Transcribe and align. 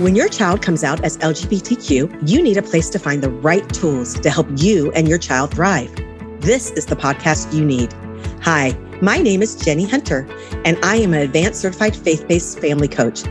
When 0.00 0.16
your 0.16 0.30
child 0.30 0.62
comes 0.62 0.82
out 0.82 1.04
as 1.04 1.18
LGBTQ, 1.18 2.26
you 2.26 2.40
need 2.40 2.56
a 2.56 2.62
place 2.62 2.88
to 2.88 2.98
find 2.98 3.22
the 3.22 3.28
right 3.28 3.68
tools 3.68 4.18
to 4.20 4.30
help 4.30 4.46
you 4.56 4.90
and 4.92 5.06
your 5.06 5.18
child 5.18 5.50
thrive. 5.50 5.94
This 6.40 6.70
is 6.70 6.86
the 6.86 6.96
podcast 6.96 7.52
you 7.52 7.62
need. 7.62 7.92
Hi, 8.40 8.74
my 9.02 9.18
name 9.18 9.42
is 9.42 9.54
Jenny 9.56 9.84
Hunter, 9.84 10.26
and 10.64 10.82
I 10.82 10.96
am 10.96 11.12
an 11.12 11.20
advanced 11.20 11.60
certified 11.60 11.94
faith 11.94 12.26
based 12.26 12.60
family 12.60 12.88
coach. 12.88 13.24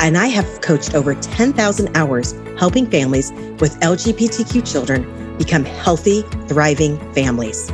And 0.00 0.18
I 0.18 0.26
have 0.26 0.62
coached 0.62 0.96
over 0.96 1.14
10,000 1.14 1.96
hours 1.96 2.34
helping 2.58 2.90
families 2.90 3.30
with 3.60 3.78
LGBTQ 3.78 4.68
children 4.68 5.38
become 5.38 5.64
healthy, 5.64 6.22
thriving 6.48 6.98
families. 7.12 7.70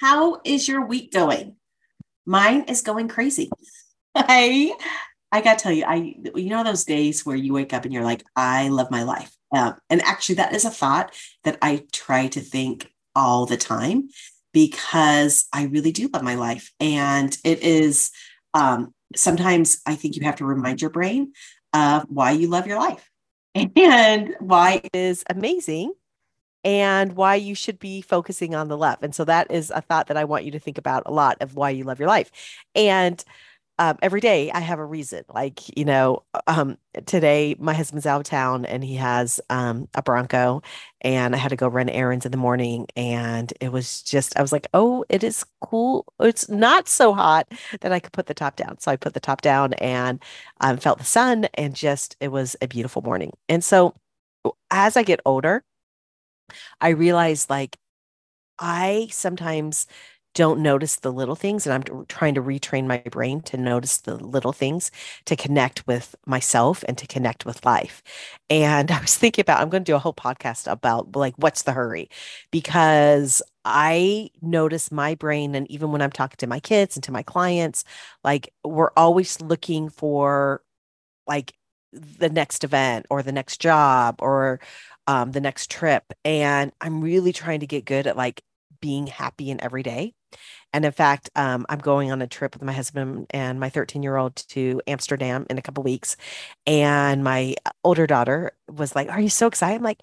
How 0.00 0.40
is 0.46 0.66
your 0.66 0.86
week 0.86 1.12
going? 1.12 1.56
Mine 2.24 2.62
is 2.68 2.80
going 2.80 3.08
crazy. 3.08 3.50
I 4.14 4.72
I 5.30 5.42
got 5.42 5.58
to 5.58 5.62
tell 5.62 5.72
you, 5.72 5.84
I 5.86 6.14
you 6.34 6.48
know 6.48 6.64
those 6.64 6.84
days 6.84 7.26
where 7.26 7.36
you 7.36 7.52
wake 7.52 7.74
up 7.74 7.84
and 7.84 7.92
you're 7.92 8.04
like, 8.04 8.24
I 8.34 8.68
love 8.68 8.90
my 8.90 9.02
life. 9.02 9.36
Um, 9.54 9.74
and 9.90 10.00
actually, 10.02 10.36
that 10.36 10.54
is 10.54 10.64
a 10.64 10.70
thought 10.70 11.14
that 11.44 11.58
I 11.60 11.84
try 11.92 12.28
to 12.28 12.40
think 12.40 12.90
all 13.14 13.44
the 13.44 13.58
time 13.58 14.08
because 14.54 15.46
I 15.52 15.64
really 15.64 15.92
do 15.92 16.08
love 16.12 16.22
my 16.22 16.34
life, 16.34 16.72
and 16.80 17.36
it 17.44 17.62
is 17.62 18.10
um, 18.54 18.94
sometimes 19.14 19.82
I 19.84 19.96
think 19.96 20.16
you 20.16 20.22
have 20.22 20.36
to 20.36 20.46
remind 20.46 20.80
your 20.80 20.90
brain 20.90 21.34
of 21.74 22.04
why 22.08 22.30
you 22.30 22.48
love 22.48 22.66
your 22.66 22.78
life 22.78 23.10
and 23.54 24.34
why 24.40 24.80
it 24.82 24.90
is 24.94 25.24
amazing 25.28 25.92
and 26.64 27.16
why 27.16 27.34
you 27.34 27.54
should 27.54 27.78
be 27.78 28.02
focusing 28.02 28.54
on 28.54 28.68
the 28.68 28.76
love. 28.76 28.98
And 29.02 29.14
so 29.14 29.24
that 29.24 29.50
is 29.50 29.70
a 29.70 29.80
thought 29.80 30.08
that 30.08 30.16
I 30.16 30.24
want 30.24 30.44
you 30.44 30.50
to 30.52 30.58
think 30.58 30.78
about 30.78 31.04
a 31.06 31.12
lot 31.12 31.38
of 31.40 31.54
why 31.54 31.70
you 31.70 31.84
love 31.84 31.98
your 31.98 32.08
life. 32.08 32.30
And 32.74 33.24
um, 33.78 33.96
every 34.02 34.20
day 34.20 34.50
I 34.50 34.60
have 34.60 34.78
a 34.78 34.84
reason. 34.84 35.24
Like, 35.32 35.74
you 35.74 35.86
know, 35.86 36.22
um, 36.46 36.76
today 37.06 37.56
my 37.58 37.72
husband's 37.72 38.04
out 38.04 38.20
of 38.20 38.26
town 38.26 38.66
and 38.66 38.84
he 38.84 38.96
has 38.96 39.40
um, 39.48 39.88
a 39.94 40.02
Bronco, 40.02 40.60
and 41.00 41.34
I 41.34 41.38
had 41.38 41.48
to 41.48 41.56
go 41.56 41.66
run 41.66 41.88
errands 41.88 42.26
in 42.26 42.30
the 42.30 42.36
morning. 42.36 42.88
And 42.94 43.50
it 43.58 43.72
was 43.72 44.02
just, 44.02 44.36
I 44.36 44.42
was 44.42 44.52
like, 44.52 44.66
oh, 44.74 45.06
it 45.08 45.24
is 45.24 45.46
cool. 45.62 46.04
It's 46.20 46.46
not 46.50 46.88
so 46.88 47.14
hot 47.14 47.50
that 47.80 47.90
I 47.90 48.00
could 48.00 48.12
put 48.12 48.26
the 48.26 48.34
top 48.34 48.56
down. 48.56 48.78
So 48.80 48.92
I 48.92 48.96
put 48.96 49.14
the 49.14 49.20
top 49.20 49.40
down 49.40 49.72
and 49.74 50.22
um, 50.60 50.76
felt 50.76 50.98
the 50.98 51.04
sun, 51.04 51.46
and 51.54 51.74
just, 51.74 52.16
it 52.20 52.28
was 52.28 52.56
a 52.60 52.68
beautiful 52.68 53.00
morning. 53.00 53.32
And 53.48 53.64
so 53.64 53.94
as 54.70 54.98
I 54.98 55.04
get 55.04 55.20
older, 55.24 55.64
I 56.80 56.90
realized 56.90 57.50
like 57.50 57.76
I 58.58 59.08
sometimes 59.10 59.86
don't 60.34 60.60
notice 60.60 60.96
the 60.96 61.12
little 61.12 61.34
things 61.34 61.66
and 61.66 61.74
i'm 61.74 62.06
trying 62.06 62.34
to 62.34 62.42
retrain 62.42 62.86
my 62.86 62.98
brain 63.10 63.40
to 63.40 63.56
notice 63.56 63.98
the 63.98 64.14
little 64.14 64.52
things 64.52 64.90
to 65.24 65.34
connect 65.34 65.86
with 65.86 66.14
myself 66.24 66.84
and 66.86 66.96
to 66.96 67.06
connect 67.06 67.44
with 67.44 67.64
life. 67.64 68.02
And 68.48 68.90
i 68.92 69.00
was 69.00 69.16
thinking 69.16 69.42
about 69.42 69.60
i'm 69.60 69.68
going 69.68 69.84
to 69.84 69.92
do 69.92 69.96
a 69.96 70.00
whole 70.00 70.14
podcast 70.14 70.70
about 70.70 71.16
like 71.16 71.34
what's 71.36 71.62
the 71.62 71.72
hurry? 71.72 72.08
Because 72.50 73.42
i 73.64 74.30
notice 74.40 74.90
my 74.92 75.14
brain 75.14 75.54
and 75.54 75.70
even 75.70 75.92
when 75.92 76.00
i'm 76.00 76.12
talking 76.12 76.36
to 76.38 76.46
my 76.46 76.60
kids 76.60 76.96
and 76.96 77.04
to 77.04 77.12
my 77.12 77.22
clients 77.22 77.84
like 78.24 78.52
we're 78.64 78.92
always 78.96 79.40
looking 79.40 79.90
for 79.90 80.62
like 81.26 81.54
the 81.92 82.30
next 82.30 82.64
event 82.64 83.06
or 83.10 83.22
the 83.22 83.32
next 83.32 83.60
job 83.60 84.16
or 84.20 84.60
um, 85.06 85.32
the 85.32 85.40
next 85.40 85.70
trip. 85.70 86.04
And 86.24 86.72
I'm 86.80 87.00
really 87.00 87.32
trying 87.32 87.60
to 87.60 87.66
get 87.66 87.84
good 87.84 88.06
at 88.06 88.16
like 88.16 88.42
being 88.80 89.06
happy 89.06 89.50
in 89.50 89.62
every 89.62 89.82
day. 89.82 90.14
And 90.72 90.84
in 90.84 90.92
fact, 90.92 91.30
um, 91.36 91.66
I'm 91.68 91.78
going 91.78 92.12
on 92.12 92.22
a 92.22 92.26
trip 92.26 92.54
with 92.54 92.62
my 92.62 92.72
husband 92.72 93.26
and 93.30 93.58
my 93.60 93.68
13 93.70 94.02
year 94.02 94.16
old 94.16 94.36
to 94.50 94.80
Amsterdam 94.86 95.46
in 95.50 95.58
a 95.58 95.62
couple 95.62 95.82
weeks. 95.82 96.16
And 96.66 97.24
my 97.24 97.56
older 97.84 98.06
daughter 98.06 98.52
was 98.68 98.94
like, 98.94 99.08
Are 99.10 99.20
you 99.20 99.28
so 99.30 99.46
excited? 99.46 99.76
I'm 99.76 99.82
like, 99.82 100.00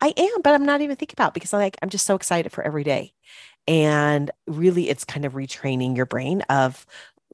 I 0.00 0.14
am, 0.16 0.42
but 0.42 0.54
I'm 0.54 0.64
not 0.66 0.80
even 0.80 0.96
thinking 0.96 1.16
about 1.16 1.34
because 1.34 1.52
I'm 1.52 1.60
like 1.60 1.76
I'm 1.82 1.88
just 1.90 2.06
so 2.06 2.14
excited 2.14 2.52
for 2.52 2.62
every 2.64 2.84
day. 2.84 3.12
And 3.66 4.30
really 4.46 4.88
it's 4.88 5.04
kind 5.04 5.24
of 5.24 5.34
retraining 5.34 5.96
your 5.96 6.06
brain 6.06 6.42
of 6.50 6.86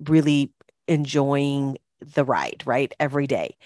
really 0.09 0.53
enjoying 0.89 1.79
the 2.15 2.25
ride, 2.25 2.63
right? 2.67 2.93
Every 3.01 3.27
day. 3.27 3.57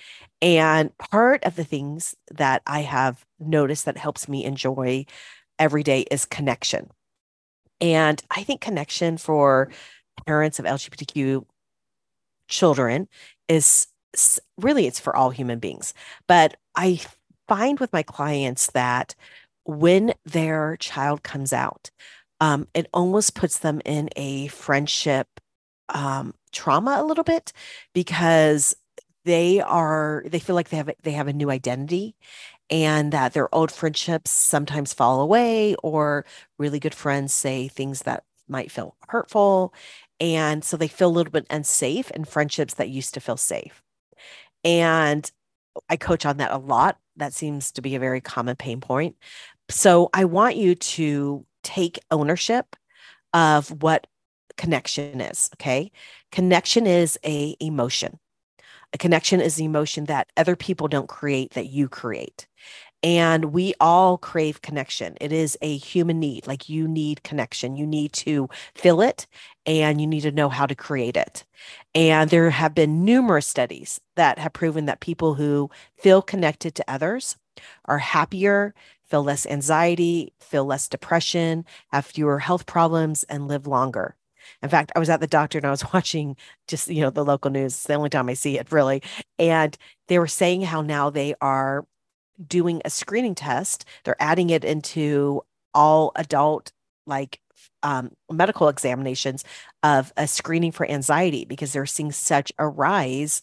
And 0.41 0.97
part 0.99 1.45
of 1.45 1.57
the 1.57 1.65
things 1.65 2.15
that 2.31 2.63
I 2.67 2.81
have 2.81 3.25
noticed 3.41 3.85
that 3.87 3.97
helps 3.97 4.29
me 4.29 4.45
enjoy 4.45 5.07
every 5.59 5.83
day 5.83 6.03
is 6.11 6.25
connection. 6.25 6.91
And 7.81 8.23
I 8.31 8.43
think 8.45 8.61
connection 8.61 9.19
for 9.19 9.71
parents 10.27 10.59
of 10.59 10.65
LGBTQ 10.65 11.45
children 12.49 13.09
is 13.49 13.89
really 14.59 14.87
it's 14.87 15.01
for 15.01 15.15
all 15.15 15.31
human 15.31 15.59
beings. 15.59 15.95
But 16.27 16.57
I 16.75 17.01
find 17.47 17.79
with 17.81 17.93
my 17.93 18.03
clients 18.03 18.69
that 18.73 19.15
when 19.65 20.15
their 20.25 20.77
child 20.79 21.23
comes 21.23 21.53
out, 21.53 21.91
um, 22.41 22.69
it 22.75 22.89
almost 22.93 23.35
puts 23.35 23.59
them 23.59 23.81
in 23.85 24.09
a 24.17 24.47
friendship 24.49 25.27
um, 25.89 26.35
trauma 26.53 26.97
a 26.99 27.05
little 27.05 27.25
bit 27.25 27.53
because 27.93 28.75
they 29.29 29.61
are 29.61 30.25
they 30.27 30.39
feel 30.39 30.57
like 30.57 30.71
they 30.71 30.79
have 30.79 30.91
they 31.03 31.13
have 31.13 31.29
a 31.29 31.35
new 31.35 31.51
identity 31.51 32.17
and 32.71 33.13
that 33.13 33.35
their 33.35 33.55
old 33.55 33.71
friendships 33.71 34.31
sometimes 34.31 34.95
fall 34.95 35.21
away 35.21 35.75
or 35.83 36.25
really 36.59 36.81
good 36.81 36.95
friends 36.95 37.35
say 37.35 37.69
things 37.69 38.03
that 38.03 38.25
might 38.49 38.71
feel 38.71 38.97
hurtful. 39.09 39.75
And 40.19 40.65
so 40.65 40.79
they 40.79 40.89
feel 40.89 41.09
a 41.09 41.17
little 41.19 41.31
bit 41.31 41.47
unsafe 41.51 42.11
in 42.13 42.25
friendships 42.25 42.75
that 42.75 42.89
used 42.89 43.13
to 43.15 43.21
feel 43.21 43.37
safe. 43.37 43.83
And 44.65 45.31
i 45.91 45.97
coach 45.97 46.25
on 46.25 46.39
that 46.39 46.51
a 46.51 46.57
lot. 46.59 46.99
That 47.17 47.35
seems 47.35 47.71
to 47.73 47.83
be 47.83 47.95
a 47.97 48.01
very 48.01 48.23
common 48.23 48.57
pain 48.57 48.81
point. 48.81 49.17
So 49.69 50.09
i 50.15 50.25
want 50.25 50.57
you 50.57 50.75
to 50.75 51.45
take 51.63 51.99
ownership 52.11 52.77
of 53.35 53.83
what 53.83 54.07
connection 54.57 55.21
is 55.21 55.51
okay? 55.57 55.93
Connection 56.33 56.87
is 56.87 57.19
a 57.27 57.57
emotion 57.61 58.19
a 58.93 58.99
connection 58.99 59.41
is 59.41 59.57
the 59.57 59.65
emotion 59.65 60.05
that 60.05 60.29
other 60.37 60.57
people 60.57 60.89
don't 60.89 61.09
create, 61.09 61.53
that 61.53 61.67
you 61.67 61.89
create. 61.89 62.47
And 63.03 63.47
we 63.47 63.75
all 63.81 64.19
crave 64.19 64.61
connection. 64.61 65.17
It 65.21 65.33
is 65.33 65.57
a 65.63 65.77
human 65.77 66.19
need. 66.19 66.47
Like 66.49 66.69
you 66.69 66.89
need 66.89 67.23
connection. 67.23 67.77
You 67.77 67.87
need 67.87 68.13
to 68.15 68.49
feel 68.75 69.01
it 69.01 69.27
and 69.67 70.01
you 70.01 70.07
need 70.07 70.23
to 70.23 70.33
know 70.33 70.49
how 70.49 70.67
to 70.67 70.75
create 70.75 71.17
it. 71.17 71.45
And 71.95 72.31
there 72.31 72.51
have 72.51 72.75
been 72.75 73.05
numerous 73.05 73.47
studies 73.47 74.01
that 74.17 74.39
have 74.39 74.53
proven 74.53 74.87
that 74.87 75.01
people 75.01 75.35
who 75.35 75.71
feel 75.97 76.23
connected 76.23 76.75
to 76.75 76.91
others 76.91 77.37
are 77.85 77.99
happier, 77.99 78.75
feel 79.05 79.23
less 79.23 79.47
anxiety, 79.47 80.33
feel 80.41 80.65
less 80.65 80.89
depression, 80.89 81.65
have 81.93 82.05
fewer 82.05 82.41
health 82.41 82.67
problems, 82.67 83.25
and 83.25 83.49
live 83.49 83.67
longer. 83.67 84.18
In 84.63 84.69
fact, 84.69 84.93
I 84.95 84.99
was 84.99 85.11
at 85.11 85.21
the 85.21 85.27
doctor 85.27 85.59
and 85.59 85.67
I 85.67 85.71
was 85.71 85.85
watching 85.93 86.37
just, 86.67 86.89
you 86.89 87.01
know, 87.01 87.11
the 87.11 87.25
local 87.25 87.51
news. 87.51 87.75
It's 87.75 87.85
the 87.85 87.95
only 87.95 88.11
time 88.11 88.29
I 88.29 88.35
see 88.35 88.59
it 88.59 88.71
really. 88.73 89.03
And 89.39 89.77
they 90.09 90.19
were 90.19 90.27
saying 90.27 90.63
how 90.63 90.83
now 90.83 91.11
they 91.11 91.35
are 91.41 91.87
doing 92.47 92.83
a 92.85 92.91
screening 92.91 93.35
test. 93.35 93.85
They're 94.05 94.21
adding 94.21 94.51
it 94.51 94.65
into 94.65 95.43
all 95.75 96.13
adult 96.17 96.73
like 97.07 97.41
um, 97.83 98.11
medical 98.31 98.69
examinations 98.69 99.45
of 99.83 100.13
a 100.17 100.27
screening 100.27 100.73
for 100.73 100.89
anxiety 100.89 101.45
because 101.45 101.73
they're 101.73 101.87
seeing 101.87 102.13
such 102.13 102.53
a 102.59 102.69
rise 102.69 103.43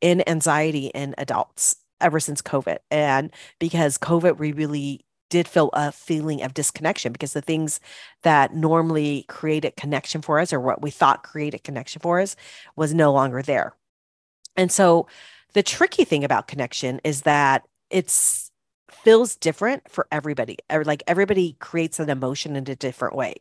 in 0.00 0.26
anxiety 0.28 0.86
in 0.86 1.14
adults 1.18 1.76
ever 2.00 2.20
since 2.20 2.42
COVID. 2.42 2.78
And 2.90 3.32
because 3.58 3.98
COVID 3.98 4.38
we 4.38 4.52
really 4.52 5.04
did 5.34 5.48
feel 5.48 5.68
a 5.72 5.90
feeling 5.90 6.42
of 6.42 6.54
disconnection 6.54 7.10
because 7.10 7.32
the 7.32 7.42
things 7.42 7.80
that 8.22 8.54
normally 8.54 9.24
created 9.28 9.74
connection 9.74 10.22
for 10.22 10.38
us 10.38 10.52
or 10.52 10.60
what 10.60 10.80
we 10.80 10.92
thought 10.92 11.24
created 11.24 11.64
connection 11.64 12.00
for 12.00 12.20
us 12.20 12.36
was 12.76 12.94
no 12.94 13.12
longer 13.12 13.42
there. 13.42 13.74
And 14.54 14.70
so 14.70 15.08
the 15.54 15.64
tricky 15.64 16.04
thing 16.04 16.22
about 16.22 16.46
connection 16.46 17.00
is 17.02 17.22
that 17.22 17.64
it's 17.90 18.52
feels 18.94 19.36
different 19.36 19.90
for 19.90 20.06
everybody. 20.12 20.58
Like 20.70 21.02
everybody 21.06 21.56
creates 21.60 22.00
an 22.00 22.10
emotion 22.10 22.56
in 22.56 22.68
a 22.68 22.76
different 22.76 23.14
way. 23.14 23.34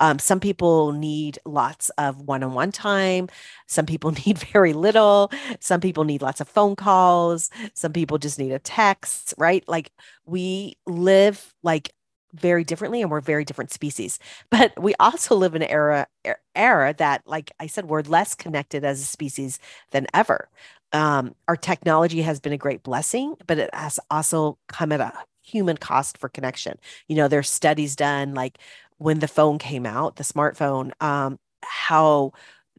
Um, 0.00 0.18
some 0.18 0.40
people 0.40 0.92
need 0.92 1.38
lots 1.44 1.90
of 1.98 2.22
one 2.22 2.42
on 2.42 2.54
one 2.54 2.72
time. 2.72 3.28
Some 3.66 3.86
people 3.86 4.10
need 4.26 4.38
very 4.38 4.72
little. 4.72 5.30
Some 5.60 5.80
people 5.80 6.04
need 6.04 6.22
lots 6.22 6.40
of 6.40 6.48
phone 6.48 6.76
calls. 6.76 7.50
Some 7.74 7.92
people 7.92 8.18
just 8.18 8.38
need 8.38 8.52
a 8.52 8.58
text, 8.58 9.34
right? 9.38 9.66
Like 9.68 9.92
we 10.24 10.76
live 10.86 11.54
like 11.62 11.92
very 12.34 12.64
differently 12.64 13.02
and 13.02 13.10
we're 13.10 13.20
very 13.20 13.44
different 13.44 13.72
species 13.72 14.18
but 14.50 14.72
we 14.80 14.94
also 15.00 15.34
live 15.34 15.54
in 15.54 15.62
an 15.62 15.68
era 15.68 16.06
era 16.54 16.94
that 16.98 17.22
like 17.26 17.50
i 17.60 17.66
said 17.66 17.86
we're 17.86 18.02
less 18.02 18.34
connected 18.34 18.84
as 18.84 19.00
a 19.00 19.04
species 19.04 19.58
than 19.90 20.06
ever 20.12 20.48
um, 20.92 21.34
our 21.48 21.56
technology 21.56 22.22
has 22.22 22.40
been 22.40 22.52
a 22.52 22.58
great 22.58 22.82
blessing, 22.82 23.36
but 23.46 23.58
it 23.58 23.74
has 23.74 23.98
also 24.10 24.58
come 24.68 24.92
at 24.92 25.00
a 25.00 25.12
human 25.42 25.76
cost 25.76 26.18
for 26.18 26.28
connection. 26.28 26.78
You 27.08 27.16
know, 27.16 27.28
there's 27.28 27.48
studies 27.50 27.96
done 27.96 28.34
like 28.34 28.58
when 28.98 29.18
the 29.18 29.28
phone 29.28 29.58
came 29.58 29.86
out, 29.86 30.16
the 30.16 30.24
smartphone, 30.24 30.90
um, 31.02 31.38
how 31.62 32.32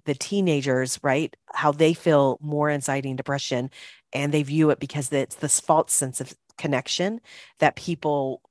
the 0.06 0.16
teenagers, 0.16 1.00
right, 1.04 1.36
how 1.54 1.72
they 1.72 1.94
feel 1.94 2.38
more 2.42 2.70
anxiety 2.70 3.10
and 3.10 3.18
depression, 3.18 3.70
and 4.14 4.34
they 4.34 4.44
view 4.44 4.70
it 4.70 4.80
because 4.80 5.12
it's 5.12 5.36
this 5.36 5.60
false 5.60 5.94
sense 5.94 6.22
of 6.22 6.34
connection 6.58 7.22
that 7.60 7.76
people 7.76 8.42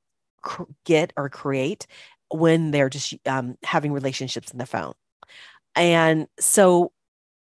cr- 0.42 0.64
get 0.84 1.12
or 1.16 1.28
create 1.28 1.86
when 2.30 2.70
they're 2.70 2.90
just 2.90 3.14
um, 3.26 3.56
having 3.64 3.92
relationships 3.92 4.50
in 4.52 4.58
the 4.58 4.66
phone. 4.66 4.92
And 5.74 6.26
so 6.38 6.92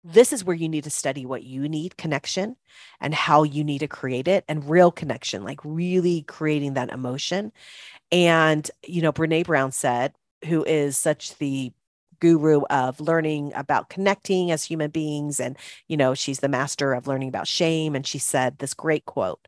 this 0.04 0.34
is 0.34 0.44
where 0.44 0.56
you 0.56 0.68
need 0.68 0.84
to 0.86 0.90
study 0.90 1.26
what 1.26 1.44
you 1.44 1.70
need 1.70 1.98
connection 1.98 2.56
and 3.00 3.14
how 3.14 3.44
you 3.44 3.64
need 3.64 3.80
to 3.80 3.88
create 3.88 4.28
it 4.28 4.44
and 4.48 4.70
real 4.70 4.92
connection, 4.92 5.44
like 5.44 5.60
really 5.64 6.24
creating 6.24 6.74
that 6.74 6.92
emotion. 6.92 7.52
And, 8.12 8.70
you 8.86 9.02
know, 9.02 9.14
Brené 9.14 9.46
Brown 9.46 9.72
said, 9.72 10.14
who 10.46 10.64
is 10.64 10.98
such 10.98 11.38
the 11.38 11.72
guru 12.20 12.62
of 12.70 13.02
learning 13.02 13.52
about 13.56 13.90
connecting 13.90 14.52
as 14.52 14.64
human 14.64 14.92
beings. 14.92 15.40
And, 15.40 15.58
you 15.88 15.98
know, 15.98 16.14
she's 16.14 16.40
the 16.40 16.48
master 16.48 16.94
of 16.94 17.08
learning 17.08 17.30
about 17.30 17.48
shame. 17.48 17.96
And 17.96 18.06
she 18.08 18.20
said 18.20 18.60
this 18.60 18.74
great 18.74 19.06
quote 19.06 19.48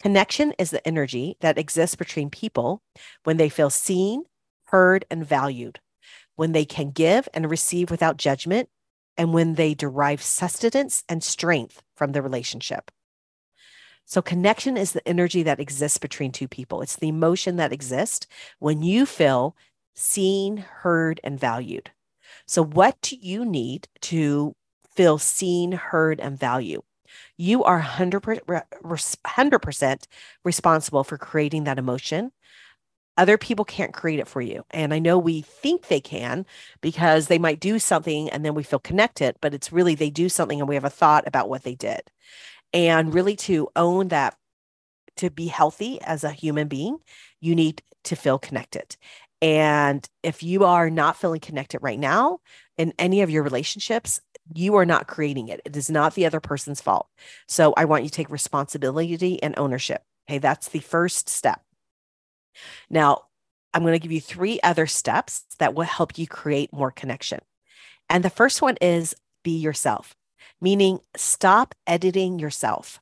Connection 0.00 0.52
is 0.58 0.70
the 0.70 0.86
energy 0.86 1.36
that 1.40 1.58
exists 1.58 1.96
between 1.96 2.30
people 2.30 2.82
when 3.24 3.36
they 3.36 3.48
feel 3.48 3.70
seen, 3.70 4.24
heard, 4.66 5.04
and 5.10 5.26
valued, 5.26 5.80
when 6.36 6.52
they 6.52 6.64
can 6.64 6.90
give 6.90 7.28
and 7.34 7.50
receive 7.50 7.90
without 7.90 8.16
judgment, 8.16 8.68
and 9.16 9.32
when 9.32 9.54
they 9.54 9.74
derive 9.74 10.22
sustenance 10.22 11.04
and 11.08 11.22
strength 11.22 11.82
from 11.94 12.12
the 12.12 12.22
relationship. 12.22 12.90
So, 14.04 14.20
connection 14.20 14.76
is 14.76 14.92
the 14.92 15.06
energy 15.06 15.44
that 15.44 15.60
exists 15.60 15.98
between 15.98 16.32
two 16.32 16.48
people. 16.48 16.82
It's 16.82 16.96
the 16.96 17.08
emotion 17.08 17.56
that 17.56 17.72
exists 17.72 18.26
when 18.58 18.82
you 18.82 19.06
feel 19.06 19.56
seen, 19.94 20.56
heard, 20.56 21.20
and 21.22 21.38
valued. 21.38 21.90
So, 22.46 22.64
what 22.64 23.00
do 23.02 23.16
you 23.16 23.44
need 23.44 23.86
to 24.02 24.56
feel 24.96 25.18
seen, 25.18 25.72
heard, 25.72 26.18
and 26.18 26.38
valued? 26.38 26.82
You 27.36 27.62
are 27.64 27.80
100%, 27.80 28.40
100% 29.24 30.04
responsible 30.44 31.04
for 31.04 31.18
creating 31.18 31.64
that 31.64 31.78
emotion. 31.78 32.32
Other 33.20 33.36
people 33.36 33.66
can't 33.66 33.92
create 33.92 34.18
it 34.18 34.26
for 34.26 34.40
you. 34.40 34.64
And 34.70 34.94
I 34.94 34.98
know 34.98 35.18
we 35.18 35.42
think 35.42 35.88
they 35.88 36.00
can 36.00 36.46
because 36.80 37.26
they 37.26 37.38
might 37.38 37.60
do 37.60 37.78
something 37.78 38.30
and 38.30 38.46
then 38.46 38.54
we 38.54 38.62
feel 38.62 38.78
connected, 38.78 39.36
but 39.42 39.52
it's 39.52 39.70
really 39.70 39.94
they 39.94 40.08
do 40.08 40.30
something 40.30 40.58
and 40.58 40.66
we 40.66 40.74
have 40.74 40.86
a 40.86 40.90
thought 40.90 41.28
about 41.28 41.50
what 41.50 41.62
they 41.62 41.74
did. 41.74 42.00
And 42.72 43.12
really 43.12 43.36
to 43.36 43.68
own 43.76 44.08
that, 44.08 44.38
to 45.16 45.28
be 45.28 45.48
healthy 45.48 46.00
as 46.00 46.24
a 46.24 46.30
human 46.30 46.66
being, 46.66 46.96
you 47.42 47.54
need 47.54 47.82
to 48.04 48.16
feel 48.16 48.38
connected. 48.38 48.96
And 49.42 50.08
if 50.22 50.42
you 50.42 50.64
are 50.64 50.88
not 50.88 51.18
feeling 51.18 51.40
connected 51.40 51.80
right 51.82 51.98
now 51.98 52.40
in 52.78 52.94
any 52.98 53.20
of 53.20 53.28
your 53.28 53.42
relationships, 53.42 54.22
you 54.54 54.76
are 54.76 54.86
not 54.86 55.08
creating 55.08 55.48
it. 55.48 55.60
It 55.66 55.76
is 55.76 55.90
not 55.90 56.14
the 56.14 56.24
other 56.24 56.40
person's 56.40 56.80
fault. 56.80 57.06
So 57.46 57.74
I 57.76 57.84
want 57.84 58.02
you 58.04 58.08
to 58.08 58.16
take 58.16 58.30
responsibility 58.30 59.42
and 59.42 59.52
ownership. 59.58 60.04
Okay, 60.26 60.38
that's 60.38 60.70
the 60.70 60.80
first 60.80 61.28
step. 61.28 61.60
Now, 62.88 63.24
I'm 63.72 63.82
going 63.82 63.92
to 63.92 63.98
give 63.98 64.12
you 64.12 64.20
three 64.20 64.60
other 64.62 64.86
steps 64.86 65.44
that 65.58 65.74
will 65.74 65.84
help 65.84 66.18
you 66.18 66.26
create 66.26 66.72
more 66.72 66.90
connection. 66.90 67.40
And 68.08 68.24
the 68.24 68.30
first 68.30 68.62
one 68.62 68.76
is 68.80 69.14
be 69.44 69.56
yourself, 69.56 70.16
meaning 70.60 71.00
stop 71.16 71.74
editing 71.86 72.38
yourself. 72.38 73.00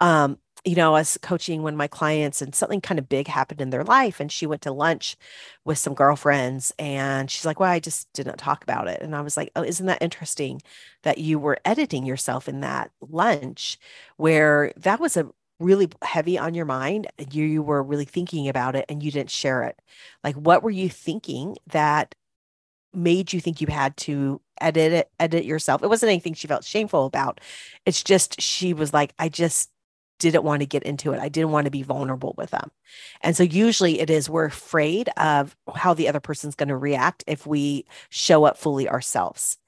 Um, 0.00 0.38
you 0.64 0.74
know, 0.74 0.94
I 0.94 1.00
was 1.00 1.18
coaching 1.22 1.62
one 1.62 1.74
of 1.74 1.78
my 1.78 1.86
clients 1.86 2.42
and 2.42 2.54
something 2.54 2.80
kind 2.80 2.98
of 2.98 3.08
big 3.08 3.28
happened 3.28 3.60
in 3.60 3.70
their 3.70 3.84
life. 3.84 4.20
And 4.20 4.30
she 4.30 4.46
went 4.46 4.62
to 4.62 4.72
lunch 4.72 5.16
with 5.64 5.78
some 5.78 5.94
girlfriends 5.94 6.72
and 6.78 7.30
she's 7.30 7.46
like, 7.46 7.60
Well, 7.60 7.70
I 7.70 7.78
just 7.80 8.12
didn't 8.12 8.38
talk 8.38 8.62
about 8.62 8.88
it. 8.88 9.00
And 9.00 9.14
I 9.14 9.20
was 9.20 9.36
like, 9.36 9.50
Oh, 9.54 9.62
isn't 9.62 9.86
that 9.86 10.02
interesting 10.02 10.60
that 11.04 11.18
you 11.18 11.38
were 11.38 11.58
editing 11.64 12.04
yourself 12.04 12.48
in 12.48 12.60
that 12.60 12.90
lunch 13.00 13.78
where 14.16 14.72
that 14.76 15.00
was 15.00 15.16
a 15.16 15.30
really 15.58 15.88
heavy 16.02 16.38
on 16.38 16.54
your 16.54 16.64
mind 16.64 17.06
you, 17.30 17.44
you 17.44 17.62
were 17.62 17.82
really 17.82 18.04
thinking 18.04 18.48
about 18.48 18.76
it 18.76 18.84
and 18.88 19.02
you 19.02 19.10
didn't 19.10 19.30
share 19.30 19.64
it 19.64 19.78
like 20.22 20.36
what 20.36 20.62
were 20.62 20.70
you 20.70 20.88
thinking 20.88 21.56
that 21.66 22.14
made 22.94 23.32
you 23.32 23.40
think 23.40 23.60
you 23.60 23.66
had 23.66 23.96
to 23.96 24.40
edit 24.60 24.92
it 24.92 25.10
edit 25.20 25.44
yourself 25.44 25.82
it 25.82 25.88
wasn't 25.88 26.08
anything 26.08 26.34
she 26.34 26.46
felt 26.46 26.64
shameful 26.64 27.06
about 27.06 27.40
it's 27.86 28.02
just 28.02 28.40
she 28.40 28.72
was 28.72 28.92
like 28.92 29.12
i 29.18 29.28
just 29.28 29.70
didn't 30.18 30.44
want 30.44 30.60
to 30.60 30.66
get 30.66 30.82
into 30.82 31.12
it. 31.12 31.20
I 31.20 31.28
didn't 31.28 31.52
want 31.52 31.66
to 31.66 31.70
be 31.70 31.82
vulnerable 31.82 32.34
with 32.36 32.50
them. 32.50 32.70
And 33.22 33.36
so 33.36 33.42
usually 33.42 34.00
it 34.00 34.10
is 34.10 34.28
we're 34.28 34.46
afraid 34.46 35.08
of 35.16 35.56
how 35.74 35.94
the 35.94 36.08
other 36.08 36.20
person's 36.20 36.54
going 36.54 36.68
to 36.68 36.76
react 36.76 37.24
if 37.26 37.46
we 37.46 37.86
show 38.10 38.44
up 38.44 38.56
fully 38.56 38.88
ourselves. 38.88 39.58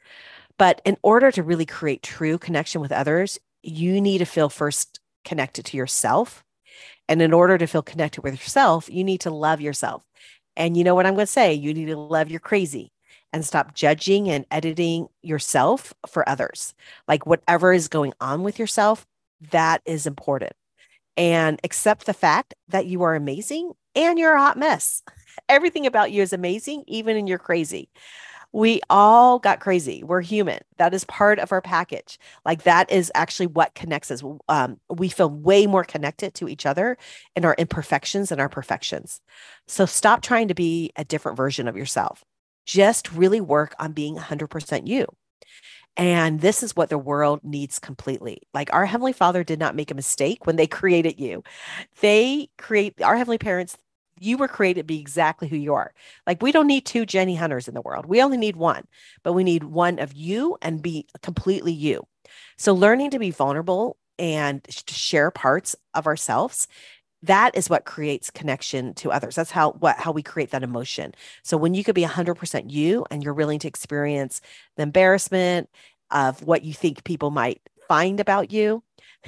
But 0.58 0.82
in 0.84 0.96
order 1.02 1.31
to 1.32 1.42
really 1.42 1.66
create 1.66 2.02
true 2.02 2.37
connection 2.37 2.81
with 2.81 2.92
others, 2.92 3.38
you 3.62 4.00
need 4.00 4.19
to 4.19 4.25
feel 4.25 4.48
first 4.48 5.00
connected 5.25 5.64
to 5.67 5.76
yourself. 5.76 6.44
And 7.08 7.20
in 7.20 7.32
order 7.32 7.58
to 7.58 7.67
feel 7.67 7.82
connected 7.82 8.22
with 8.22 8.34
yourself, 8.34 8.88
you 8.90 9.05
need 9.05 9.20
to 9.22 9.31
love 9.31 9.61
yourself. 9.61 10.02
And 10.56 10.76
you 10.76 10.84
know 10.84 10.94
what 10.94 11.06
I'm 11.06 11.14
going 11.14 11.26
to 11.26 11.32
say? 11.32 11.55
You 11.55 11.75
need 11.75 11.87
to 11.87 11.96
love 11.96 12.31
your 12.31 12.40
crazy 12.40 12.93
and 13.32 13.44
stop 13.44 13.75
judging 13.75 14.28
and 14.28 14.44
editing 14.50 15.08
yourself 15.22 15.94
for 16.08 16.28
others. 16.28 16.75
Like 17.08 17.26
whatever 17.26 17.72
is 17.72 17.88
going 17.88 18.12
on 18.20 18.43
with 18.43 18.58
yourself, 18.58 19.06
that 19.50 19.82
is 19.84 20.06
important. 20.06 20.52
And 21.17 21.61
accept 21.64 22.06
the 22.06 22.14
fact 22.14 22.55
that 22.69 22.87
you 22.87 23.02
are 23.02 23.14
amazing 23.14 23.73
and 23.94 24.19
you're 24.19 24.34
a 24.34 24.40
hot 24.40 24.58
mess. 24.58 25.02
Everything 25.49 25.87
about 25.87 26.12
you 26.12 26.23
is 26.23 26.32
amazing, 26.32 26.84
even 26.87 27.16
in 27.16 27.26
your 27.26 27.38
crazy. 27.38 27.88
We 28.52 28.81
all 28.91 29.38
got 29.38 29.61
crazy. 29.61 30.02
We're 30.02 30.23
human. 30.23 30.61
That 30.79 30.93
is 30.93 31.05
part 31.05 31.38
of 31.38 31.52
our 31.52 31.61
package. 31.61 32.19
Like 32.44 32.64
that 32.64 32.91
is 32.91 33.12
actually 33.14 33.47
what 33.47 33.75
connects 33.75 34.11
us. 34.11 34.23
Um, 34.49 34.81
we 34.88 35.08
feel 35.08 35.31
way 35.31 35.67
more 35.67 35.85
connected 35.85 36.35
to 36.35 36.49
each 36.49 36.67
other 36.67 36.97
in 37.37 37.44
our 37.44 37.55
imperfections 37.58 38.32
and 38.32 38.41
our 38.41 38.49
perfections. 38.49 39.20
So 39.69 39.87
stop 39.87 40.23
trying 40.23 40.49
to 40.49 40.55
be 40.55 40.93
a 40.97 41.05
different 41.05 41.37
version 41.37 41.69
of 41.69 41.76
yourself. 41.76 42.25
Just 42.67 43.12
really 43.12 43.41
work 43.41 43.75
on 43.79 43.93
being 43.93 44.17
100% 44.17 44.87
you. 44.87 45.06
And 45.97 46.41
this 46.41 46.62
is 46.62 46.76
what 46.76 46.88
the 46.88 46.99
world 46.99 47.41
needs 47.43 47.79
completely. 47.79 48.43
Like 48.55 48.73
our 48.73 48.87
Heavenly 48.87 49.12
Father 49.12 49.44
did 49.44 49.58
not 49.58 49.76
make 49.76 49.91
a 49.91 49.94
mistake 49.94 50.47
when 50.47 50.56
they 50.56 50.67
created 50.67 51.20
you. 51.20 51.43
They 52.00 52.49
create 52.58 53.00
our 53.02 53.17
Heavenly 53.17 53.38
Parents, 53.38 53.76
you 54.20 54.37
were 54.37 54.49
created 54.49 54.82
to 54.82 54.84
be 54.84 55.00
exactly 55.00 55.49
who 55.49 55.56
you 55.56 55.75
are. 55.75 55.93
Like 56.26 56.42
we 56.42 56.52
don't 56.52 56.66
need 56.66 56.87
two 56.87 57.06
Jenny 57.06 57.35
Hunters 57.35 57.66
in 57.66 57.75
the 57.75 57.80
world. 57.80 58.06
We 58.06 58.23
only 58.23 58.37
need 58.37 58.56
one, 58.56 58.85
but 59.25 59.33
we 59.33 59.42
need 59.42 59.64
one 59.64 59.99
of 59.99 60.12
you 60.12 60.56
and 60.62 60.83
be 60.83 61.06
completely 61.23 61.73
you. 61.73 62.06
So 62.59 62.75
learning 62.75 63.11
to 63.11 63.18
be 63.18 63.30
vulnerable 63.30 63.97
and 64.18 64.62
to 64.64 64.95
share 64.95 65.30
parts 65.30 65.75
of 65.95 66.06
ourselves 66.06 66.68
that 67.23 67.54
is 67.54 67.68
what 67.68 67.85
creates 67.85 68.30
connection 68.30 68.95
to 68.95 69.12
others 69.12 69.35
that's 69.35 69.50
how 69.50 69.73
what 69.73 69.97
how 69.99 70.12
we 70.12 70.23
create 70.23 70.50
that 70.50 70.62
emotion 70.62 71.12
so 71.42 71.56
when 71.56 71.75
you 71.75 71.85
could 71.85 71.95
be 71.95 72.04
100% 72.04 72.71
you 72.71 73.04
and 73.11 73.23
you're 73.23 73.35
willing 73.35 73.59
to 73.59 73.68
experience 73.68 74.40
the 74.76 74.83
embarrassment 74.83 75.68
of 76.11 76.42
what 76.42 76.62
you 76.62 76.73
think 76.73 77.04
people 77.04 77.30
might 77.30 77.61
find 77.88 78.21
about 78.21 78.50
you 78.52 78.83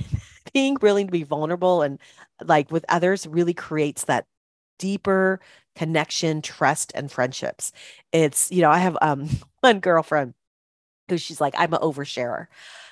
being 0.52 0.76
willing 0.80 1.06
to 1.06 1.12
be 1.12 1.22
vulnerable 1.22 1.82
and 1.82 1.98
like 2.44 2.70
with 2.70 2.84
others 2.88 3.26
really 3.26 3.54
creates 3.54 4.04
that 4.04 4.26
deeper 4.82 5.40
connection 5.76 6.42
trust 6.42 6.92
and 6.96 7.12
friendships 7.12 7.72
it's 8.12 8.50
you 8.50 8.60
know 8.60 8.70
i 8.70 8.78
have 8.78 8.98
um 9.00 9.28
one 9.60 9.78
girlfriend 9.80 10.34
who 11.08 11.16
she's 11.16 11.40
like 11.40 11.54
i'm 11.56 11.72
an 11.72 11.80
oversharer 11.80 12.46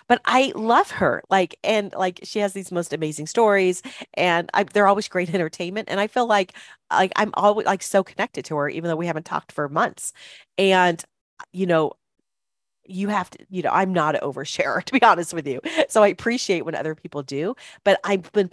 but 0.08 0.20
I 0.24 0.52
love 0.56 0.90
her. 0.90 1.22
Like, 1.30 1.56
and 1.62 1.94
like 1.94 2.18
she 2.24 2.40
has 2.40 2.52
these 2.52 2.72
most 2.72 2.92
amazing 2.92 3.28
stories 3.28 3.80
and 4.14 4.50
I, 4.54 4.64
they're 4.64 4.88
always 4.88 5.06
great 5.06 5.32
entertainment. 5.34 5.88
And 5.88 6.00
I 6.00 6.08
feel 6.08 6.26
like, 6.26 6.54
like 6.92 7.12
I'm 7.14 7.30
always 7.34 7.66
like 7.66 7.82
so 7.82 8.02
connected 8.02 8.44
to 8.46 8.56
her, 8.56 8.68
even 8.68 8.88
though 8.88 8.96
we 8.96 9.06
haven't 9.06 9.24
talked 9.26 9.52
for 9.52 9.68
months. 9.68 10.12
And, 10.58 11.04
you 11.52 11.66
know, 11.66 11.92
you 12.84 13.08
have 13.08 13.30
to, 13.30 13.38
you 13.50 13.62
know, 13.62 13.70
I'm 13.72 13.92
not 13.92 14.16
an 14.16 14.22
oversharer, 14.22 14.82
to 14.86 14.92
be 14.92 15.02
honest 15.02 15.32
with 15.32 15.46
you. 15.46 15.60
So 15.88 16.02
I 16.02 16.08
appreciate 16.08 16.64
when 16.64 16.74
other 16.74 16.94
people 16.94 17.22
do, 17.22 17.54
but 17.84 18.00
I've 18.04 18.30
been 18.32 18.50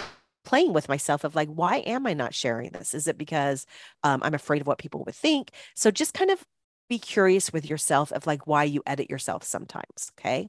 playing 0.47 0.71
with 0.71 0.87
myself 0.87 1.25
of 1.25 1.35
like, 1.35 1.49
why 1.49 1.79
am 1.79 2.07
I 2.07 2.13
not 2.13 2.33
sharing 2.33 2.71
this? 2.71 2.93
Is 2.93 3.07
it 3.07 3.17
because 3.17 3.65
um, 4.03 4.21
I'm 4.23 4.33
afraid 4.33 4.61
of 4.61 4.67
what 4.67 4.77
people 4.77 5.03
would 5.03 5.13
think? 5.13 5.51
So 5.75 5.91
just 5.91 6.13
kind 6.13 6.31
of 6.31 6.41
be 6.89 6.97
curious 6.97 7.51
with 7.51 7.69
yourself 7.69 8.13
of 8.13 8.25
like 8.25 8.47
why 8.47 8.63
you 8.63 8.81
edit 8.85 9.09
yourself 9.09 9.43
sometimes 9.43 10.09
okay 10.17 10.47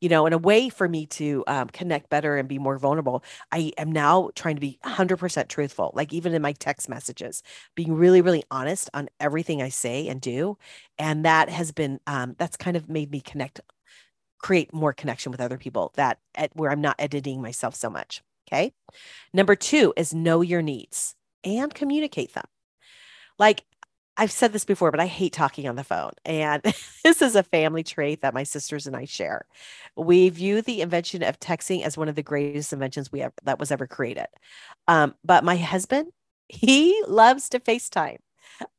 you 0.00 0.08
know 0.08 0.24
in 0.24 0.32
a 0.32 0.38
way 0.38 0.68
for 0.68 0.88
me 0.88 1.04
to 1.04 1.42
um, 1.48 1.66
connect 1.66 2.08
better 2.08 2.36
and 2.36 2.48
be 2.48 2.60
more 2.60 2.78
vulnerable 2.78 3.24
i 3.50 3.72
am 3.76 3.90
now 3.90 4.30
trying 4.36 4.54
to 4.54 4.60
be 4.60 4.78
100% 4.84 5.48
truthful 5.48 5.90
like 5.96 6.12
even 6.12 6.32
in 6.32 6.40
my 6.40 6.52
text 6.52 6.88
messages 6.88 7.42
being 7.74 7.92
really 7.92 8.20
really 8.20 8.44
honest 8.52 8.88
on 8.94 9.08
everything 9.18 9.62
i 9.62 9.68
say 9.68 10.06
and 10.06 10.20
do 10.20 10.56
and 10.96 11.24
that 11.24 11.48
has 11.48 11.72
been 11.72 11.98
um, 12.06 12.36
that's 12.38 12.56
kind 12.56 12.76
of 12.76 12.88
made 12.88 13.10
me 13.10 13.20
connect 13.20 13.60
create 14.38 14.72
more 14.72 14.92
connection 14.92 15.32
with 15.32 15.40
other 15.40 15.58
people 15.58 15.90
that 15.96 16.20
at 16.36 16.54
where 16.54 16.70
i'm 16.70 16.80
not 16.80 16.94
editing 17.00 17.42
myself 17.42 17.74
so 17.74 17.90
much 17.90 18.22
okay 18.52 18.72
number 19.32 19.54
two 19.54 19.92
is 19.96 20.14
know 20.14 20.40
your 20.40 20.62
needs 20.62 21.14
and 21.44 21.74
communicate 21.74 22.34
them 22.34 22.46
like 23.38 23.64
I've 24.20 24.30
said 24.30 24.52
this 24.52 24.66
before, 24.66 24.90
but 24.90 25.00
I 25.00 25.06
hate 25.06 25.32
talking 25.32 25.66
on 25.66 25.76
the 25.76 25.84
phone. 25.84 26.12
And 26.26 26.62
this 27.04 27.22
is 27.22 27.36
a 27.36 27.42
family 27.42 27.82
trait 27.82 28.20
that 28.20 28.34
my 28.34 28.42
sisters 28.42 28.86
and 28.86 28.94
I 28.94 29.06
share. 29.06 29.46
We 29.96 30.28
view 30.28 30.60
the 30.60 30.82
invention 30.82 31.22
of 31.22 31.40
texting 31.40 31.82
as 31.82 31.96
one 31.96 32.08
of 32.10 32.16
the 32.16 32.22
greatest 32.22 32.74
inventions 32.74 33.10
we 33.10 33.22
ever 33.22 33.32
that 33.44 33.58
was 33.58 33.70
ever 33.70 33.86
created. 33.86 34.26
Um, 34.86 35.14
but 35.24 35.42
my 35.42 35.56
husband, 35.56 36.12
he 36.48 37.02
loves 37.08 37.48
to 37.48 37.60
FaceTime. 37.60 38.18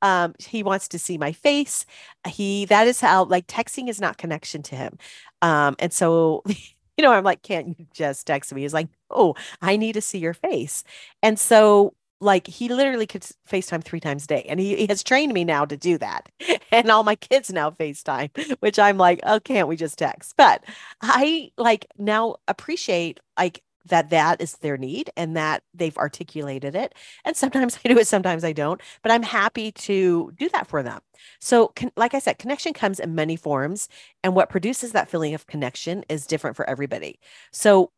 Um, 0.03 0.35
he 0.37 0.61
wants 0.61 0.89
to 0.89 0.99
see 0.99 1.17
my 1.17 1.31
face. 1.31 1.87
He 2.27 2.65
that 2.65 2.85
is 2.85 3.01
how 3.01 3.23
like 3.23 3.47
texting 3.47 3.89
is 3.89 3.99
not 3.99 4.19
connection 4.19 4.61
to 4.63 4.75
him. 4.75 4.99
Um, 5.41 5.75
and 5.79 5.91
so 5.91 6.43
you 7.01 7.07
know, 7.07 7.13
I'm 7.13 7.23
like, 7.23 7.41
can't 7.41 7.67
you 7.79 7.87
just 7.91 8.27
text 8.27 8.53
me? 8.53 8.61
He's 8.61 8.75
like, 8.75 8.87
oh, 9.09 9.33
I 9.59 9.75
need 9.75 9.93
to 9.93 10.01
see 10.01 10.19
your 10.19 10.35
face. 10.35 10.83
And 11.23 11.39
so 11.39 11.95
like 12.19 12.45
he 12.45 12.69
literally 12.69 13.07
could 13.07 13.23
FaceTime 13.49 13.83
three 13.83 13.99
times 13.99 14.25
a 14.25 14.27
day. 14.27 14.45
And 14.47 14.59
he, 14.59 14.75
he, 14.75 14.85
has 14.85 15.01
trained 15.01 15.33
me 15.33 15.43
now 15.43 15.65
to 15.65 15.75
do 15.75 15.97
that. 15.97 16.29
And 16.73 16.89
all 16.89 17.03
my 17.03 17.15
kids 17.15 17.51
now 17.51 17.69
FaceTime, 17.71 18.29
which 18.61 18.79
I'm 18.79 18.97
like, 18.97 19.19
oh, 19.23 19.41
can't 19.41 19.67
we 19.67 19.75
just 19.75 19.97
text? 19.97 20.35
But 20.37 20.63
I 21.01 21.51
like 21.57 21.85
now 21.97 22.37
appreciate 22.47 23.19
like 23.37 23.61
that 23.85 24.09
that 24.09 24.41
is 24.41 24.57
their 24.57 24.77
need 24.77 25.09
and 25.17 25.35
that 25.35 25.63
they've 25.73 25.97
articulated 25.97 26.75
it. 26.75 26.93
And 27.25 27.35
sometimes 27.35 27.77
I 27.85 27.89
do 27.89 27.97
it, 27.97 28.07
sometimes 28.07 28.43
I 28.43 28.53
don't, 28.53 28.81
but 29.01 29.11
I'm 29.11 29.23
happy 29.23 29.71
to 29.71 30.31
do 30.37 30.49
that 30.49 30.67
for 30.67 30.83
them. 30.83 31.01
So, 31.39 31.69
con- 31.75 31.91
like 31.95 32.13
I 32.13 32.19
said, 32.19 32.39
connection 32.39 32.73
comes 32.73 32.99
in 32.99 33.15
many 33.15 33.35
forms. 33.35 33.87
And 34.23 34.35
what 34.35 34.49
produces 34.49 34.91
that 34.91 35.09
feeling 35.09 35.33
of 35.33 35.47
connection 35.47 36.03
is 36.09 36.27
different 36.27 36.55
for 36.55 36.69
everybody. 36.69 37.19
So, 37.51 37.91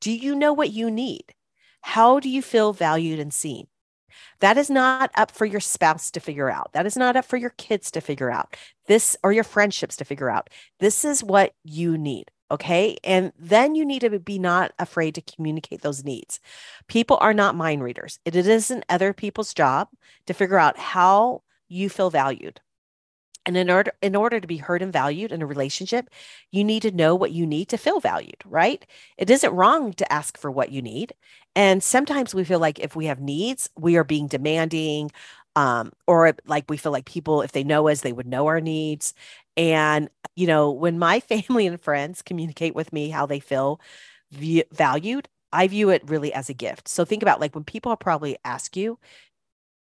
do 0.00 0.12
you 0.12 0.34
know 0.34 0.52
what 0.52 0.70
you 0.70 0.90
need? 0.90 1.34
How 1.82 2.20
do 2.20 2.28
you 2.28 2.42
feel 2.42 2.72
valued 2.72 3.18
and 3.18 3.32
seen? 3.32 3.66
That 4.40 4.56
is 4.56 4.70
not 4.70 5.10
up 5.14 5.30
for 5.30 5.44
your 5.44 5.60
spouse 5.60 6.10
to 6.12 6.20
figure 6.20 6.50
out. 6.50 6.72
That 6.72 6.86
is 6.86 6.96
not 6.96 7.16
up 7.16 7.24
for 7.24 7.36
your 7.36 7.50
kids 7.50 7.90
to 7.92 8.00
figure 8.00 8.30
out. 8.30 8.56
This 8.86 9.16
or 9.22 9.32
your 9.32 9.44
friendships 9.44 9.96
to 9.96 10.04
figure 10.04 10.30
out. 10.30 10.50
This 10.78 11.04
is 11.04 11.22
what 11.22 11.54
you 11.64 11.96
need. 11.96 12.30
Okay. 12.50 12.96
And 13.04 13.32
then 13.38 13.74
you 13.76 13.84
need 13.84 14.00
to 14.00 14.18
be 14.18 14.38
not 14.38 14.72
afraid 14.78 15.14
to 15.14 15.20
communicate 15.22 15.82
those 15.82 16.04
needs. 16.04 16.40
People 16.88 17.16
are 17.20 17.34
not 17.34 17.54
mind 17.54 17.82
readers. 17.82 18.18
It 18.24 18.34
isn't 18.34 18.84
other 18.88 19.12
people's 19.12 19.54
job 19.54 19.88
to 20.26 20.34
figure 20.34 20.58
out 20.58 20.76
how 20.78 21.42
you 21.68 21.88
feel 21.88 22.10
valued. 22.10 22.60
And 23.46 23.56
in 23.56 23.70
order 23.70 23.92
in 24.02 24.16
order 24.16 24.40
to 24.40 24.46
be 24.48 24.58
heard 24.58 24.82
and 24.82 24.92
valued 24.92 25.32
in 25.32 25.42
a 25.42 25.46
relationship, 25.46 26.10
you 26.52 26.64
need 26.64 26.82
to 26.82 26.92
know 26.92 27.14
what 27.16 27.32
you 27.32 27.46
need 27.46 27.68
to 27.70 27.78
feel 27.78 28.00
valued, 28.00 28.42
right? 28.44 28.86
It 29.18 29.30
isn't 29.30 29.52
wrong 29.54 29.92
to 29.94 30.12
ask 30.12 30.38
for 30.38 30.50
what 30.50 30.72
you 30.72 30.82
need. 30.82 31.14
And 31.56 31.82
sometimes 31.82 32.34
we 32.34 32.44
feel 32.44 32.60
like 32.60 32.78
if 32.80 32.96
we 32.96 33.06
have 33.06 33.20
needs, 33.20 33.70
we 33.78 33.96
are 33.96 34.04
being 34.04 34.28
demanding 34.28 35.10
um 35.56 35.92
or 36.06 36.32
like 36.46 36.64
we 36.68 36.76
feel 36.76 36.92
like 36.92 37.04
people 37.06 37.42
if 37.42 37.52
they 37.52 37.64
know 37.64 37.88
us, 37.88 38.02
they 38.02 38.12
would 38.12 38.26
know 38.26 38.46
our 38.46 38.60
needs. 38.60 39.14
And 39.60 40.08
you 40.36 40.46
know, 40.46 40.70
when 40.70 40.98
my 40.98 41.20
family 41.20 41.66
and 41.66 41.80
friends 41.80 42.22
communicate 42.22 42.74
with 42.74 42.92
me 42.92 43.10
how 43.10 43.26
they 43.26 43.40
feel 43.40 43.80
v- 44.32 44.64
valued, 44.72 45.28
I 45.52 45.68
view 45.68 45.90
it 45.90 46.08
really 46.08 46.32
as 46.32 46.48
a 46.48 46.54
gift. 46.54 46.88
So 46.88 47.04
think 47.04 47.22
about 47.22 47.40
like 47.40 47.54
when 47.54 47.64
people 47.64 47.94
probably 47.96 48.38
ask 48.44 48.76
you, 48.76 48.98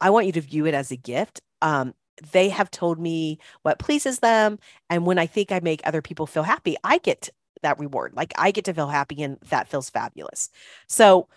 I 0.02 0.10
want 0.10 0.26
you 0.28 0.32
to 0.34 0.42
view 0.42 0.66
it 0.66 0.74
as 0.74 0.92
a 0.92 0.98
gift. 0.98 1.42
Um, 1.62 1.94
they 2.32 2.50
have 2.50 2.72
told 2.72 3.00
me 3.00 3.40
what 3.64 3.80
pleases 3.80 4.20
them. 4.20 4.60
And 4.90 5.06
when 5.06 5.20
I 5.20 5.26
think 5.28 5.52
I 5.52 5.60
make 5.62 5.82
other 5.86 6.02
people 6.02 6.28
feel 6.28 6.44
happy, 6.44 6.76
I 6.84 6.98
get 7.00 7.30
that 7.62 7.80
reward. 7.80 8.14
Like 8.16 8.34
I 8.38 8.52
get 8.52 8.66
to 8.66 8.74
feel 8.74 8.88
happy 8.88 9.22
and 9.24 9.38
that 9.50 9.68
feels 9.70 9.90
fabulous. 9.90 10.50
So 10.88 11.28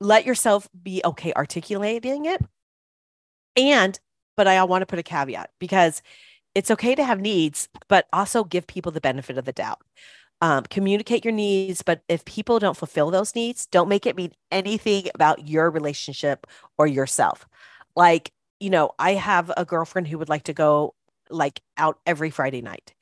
let 0.00 0.26
yourself 0.26 0.68
be 0.82 1.00
okay 1.04 1.32
articulating 1.34 2.26
it. 2.26 2.42
And, 3.56 3.98
but 4.36 4.46
I 4.46 4.62
want 4.64 4.82
to 4.82 4.86
put 4.86 4.98
a 4.98 5.02
caveat 5.02 5.50
because 5.58 6.02
it's 6.56 6.70
okay 6.72 6.96
to 6.96 7.04
have 7.04 7.20
needs, 7.20 7.68
but 7.88 8.08
also 8.12 8.44
give 8.44 8.66
people 8.66 8.92
the 8.92 9.00
benefit 9.00 9.38
of 9.38 9.44
the 9.44 9.52
doubt. 9.52 9.82
Um, 10.42 10.64
communicate 10.64 11.24
your 11.24 11.32
needs, 11.32 11.82
but 11.82 12.02
if 12.08 12.24
people 12.24 12.58
don't 12.58 12.76
fulfill 12.76 13.10
those 13.10 13.34
needs, 13.34 13.66
don't 13.66 13.88
make 13.88 14.06
it 14.06 14.16
mean 14.16 14.32
anything 14.50 15.08
about 15.14 15.48
your 15.48 15.70
relationship 15.70 16.46
or 16.78 16.86
yourself. 16.86 17.46
Like 17.96 18.32
you 18.60 18.70
know, 18.70 18.92
I 18.98 19.14
have 19.14 19.52
a 19.56 19.66
girlfriend 19.66 20.08
who 20.08 20.18
would 20.18 20.30
like 20.30 20.44
to 20.44 20.54
go 20.54 20.94
like 21.30 21.60
out 21.76 21.98
every 22.06 22.30
Friday 22.30 22.62
night. 22.62 22.94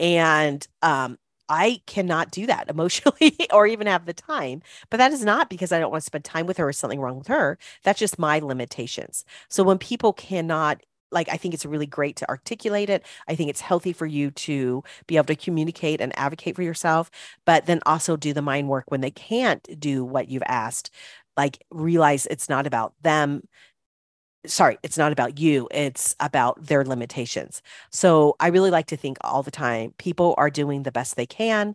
And 0.00 0.66
um, 0.82 1.18
I 1.48 1.82
cannot 1.86 2.30
do 2.30 2.46
that 2.46 2.68
emotionally 2.70 3.36
or 3.52 3.66
even 3.66 3.86
have 3.86 4.06
the 4.06 4.14
time. 4.14 4.62
But 4.90 4.98
that 4.98 5.12
is 5.12 5.24
not 5.24 5.50
because 5.50 5.72
I 5.72 5.80
don't 5.80 5.90
want 5.90 6.02
to 6.02 6.06
spend 6.06 6.24
time 6.24 6.46
with 6.46 6.58
her 6.58 6.68
or 6.68 6.72
something 6.72 7.00
wrong 7.00 7.18
with 7.18 7.28
her. 7.28 7.58
That's 7.84 8.00
just 8.00 8.18
my 8.18 8.38
limitations. 8.40 9.24
So 9.48 9.62
when 9.62 9.78
people 9.78 10.12
cannot, 10.12 10.82
like, 11.10 11.28
I 11.30 11.36
think 11.36 11.54
it's 11.54 11.66
really 11.66 11.86
great 11.86 12.16
to 12.16 12.28
articulate 12.28 12.90
it. 12.90 13.04
I 13.26 13.34
think 13.34 13.50
it's 13.50 13.60
healthy 13.60 13.92
for 13.92 14.06
you 14.06 14.30
to 14.32 14.82
be 15.06 15.16
able 15.16 15.26
to 15.26 15.36
communicate 15.36 16.00
and 16.00 16.16
advocate 16.18 16.56
for 16.56 16.62
yourself, 16.62 17.10
but 17.44 17.66
then 17.66 17.80
also 17.86 18.16
do 18.16 18.32
the 18.32 18.42
mind 18.42 18.68
work 18.68 18.84
when 18.90 19.00
they 19.00 19.10
can't 19.10 19.66
do 19.80 20.04
what 20.04 20.28
you've 20.28 20.42
asked. 20.46 20.90
Like, 21.36 21.64
realize 21.70 22.26
it's 22.26 22.48
not 22.48 22.66
about 22.66 22.94
them 23.02 23.42
sorry, 24.46 24.78
it's 24.82 24.98
not 24.98 25.12
about 25.12 25.38
you, 25.38 25.68
it's 25.70 26.14
about 26.20 26.64
their 26.64 26.84
limitations. 26.84 27.62
So 27.90 28.36
I 28.40 28.48
really 28.48 28.70
like 28.70 28.86
to 28.86 28.96
think 28.96 29.18
all 29.22 29.42
the 29.42 29.50
time 29.50 29.94
people 29.98 30.34
are 30.38 30.50
doing 30.50 30.82
the 30.82 30.92
best 30.92 31.16
they 31.16 31.26
can. 31.26 31.74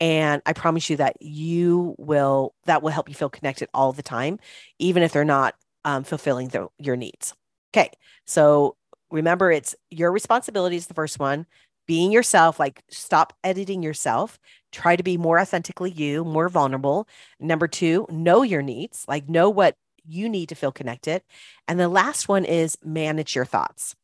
And 0.00 0.42
I 0.46 0.52
promise 0.52 0.90
you 0.90 0.96
that 0.96 1.16
you 1.20 1.94
will, 1.98 2.54
that 2.66 2.82
will 2.82 2.90
help 2.90 3.08
you 3.08 3.14
feel 3.14 3.30
connected 3.30 3.68
all 3.74 3.92
the 3.92 4.02
time, 4.02 4.38
even 4.78 5.02
if 5.02 5.12
they're 5.12 5.24
not 5.24 5.54
um, 5.84 6.04
fulfilling 6.04 6.50
your 6.78 6.96
needs. 6.96 7.34
Okay. 7.74 7.90
So 8.24 8.76
remember, 9.10 9.50
it's 9.50 9.74
your 9.90 10.12
responsibility 10.12 10.76
is 10.76 10.86
the 10.86 10.94
first 10.94 11.18
one. 11.18 11.44
Being 11.86 12.12
yourself, 12.12 12.58
like 12.60 12.82
stop 12.88 13.34
editing 13.42 13.82
yourself. 13.82 14.38
Try 14.70 14.96
to 14.96 15.02
be 15.02 15.16
more 15.16 15.40
authentically 15.40 15.90
you, 15.90 16.24
more 16.24 16.48
vulnerable. 16.48 17.08
Number 17.40 17.66
two, 17.66 18.06
know 18.08 18.42
your 18.42 18.62
needs, 18.62 19.04
like 19.08 19.28
know 19.28 19.50
what 19.50 19.76
you 20.06 20.28
need 20.28 20.50
to 20.50 20.54
feel 20.54 20.72
connected. 20.72 21.22
And 21.66 21.78
the 21.78 21.88
last 21.88 22.28
one 22.28 22.44
is 22.44 22.78
manage 22.84 23.34
your 23.34 23.44
thoughts. 23.44 23.96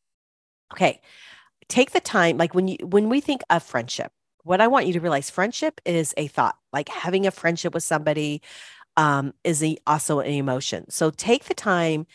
Okay. 0.73 1.01
Take 1.69 1.91
the 1.91 2.01
time 2.01 2.37
like 2.37 2.53
when 2.53 2.67
you 2.67 2.77
when 2.83 3.07
we 3.07 3.21
think 3.21 3.41
of 3.49 3.63
friendship, 3.63 4.11
what 4.43 4.59
I 4.59 4.67
want 4.67 4.85
you 4.85 4.93
to 4.93 4.99
realize 4.99 5.29
friendship 5.29 5.79
is 5.85 6.13
a 6.17 6.27
thought. 6.27 6.57
Like 6.73 6.89
having 6.89 7.25
a 7.25 7.31
friendship 7.31 7.73
with 7.73 7.83
somebody 7.83 8.41
um, 8.97 9.33
is 9.43 9.63
a, 9.63 9.77
also 9.87 10.19
an 10.19 10.31
emotion. 10.31 10.89
So 10.89 11.09
take 11.09 11.45
the 11.45 11.53
time 11.53 12.05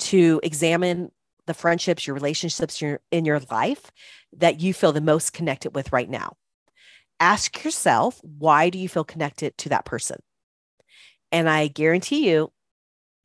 to 0.00 0.40
examine 0.42 1.10
the 1.46 1.54
friendships, 1.54 2.06
your 2.06 2.14
relationships 2.14 2.82
in 3.10 3.24
your 3.24 3.40
life 3.50 3.90
that 4.36 4.60
you 4.60 4.72
feel 4.72 4.92
the 4.92 5.00
most 5.00 5.32
connected 5.32 5.74
with 5.74 5.92
right 5.92 6.08
now. 6.08 6.36
Ask 7.18 7.64
yourself, 7.64 8.20
why 8.22 8.70
do 8.70 8.78
you 8.78 8.88
feel 8.88 9.04
connected 9.04 9.56
to 9.58 9.68
that 9.70 9.84
person? 9.84 10.18
And 11.32 11.48
I 11.48 11.68
guarantee 11.68 12.30
you, 12.30 12.52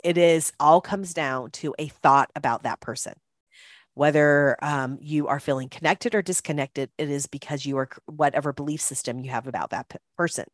it 0.03 0.17
is 0.17 0.53
all 0.60 0.82
comes 0.82 1.13
down 1.13 1.51
to 1.51 1.74
a 1.79 1.88
thought 1.88 2.32
about 2.36 2.63
that 2.63 2.79
person 2.79 3.13
whether 3.96 4.58
um, 4.62 4.98
you 5.01 5.27
are 5.27 5.39
feeling 5.39 5.70
connected 5.70 6.13
or 6.13 6.22
disconnected 6.22 6.89
it 6.98 7.10
is 7.10 7.25
because 7.27 7.65
you 7.65 7.77
are 7.77 7.89
whatever 8.05 8.53
belief 8.53 8.82
system 8.82 9.20
you 9.20 9.32
have 9.32 9.48
about 9.48 9.72
that 9.72 9.91
person 10.17 10.46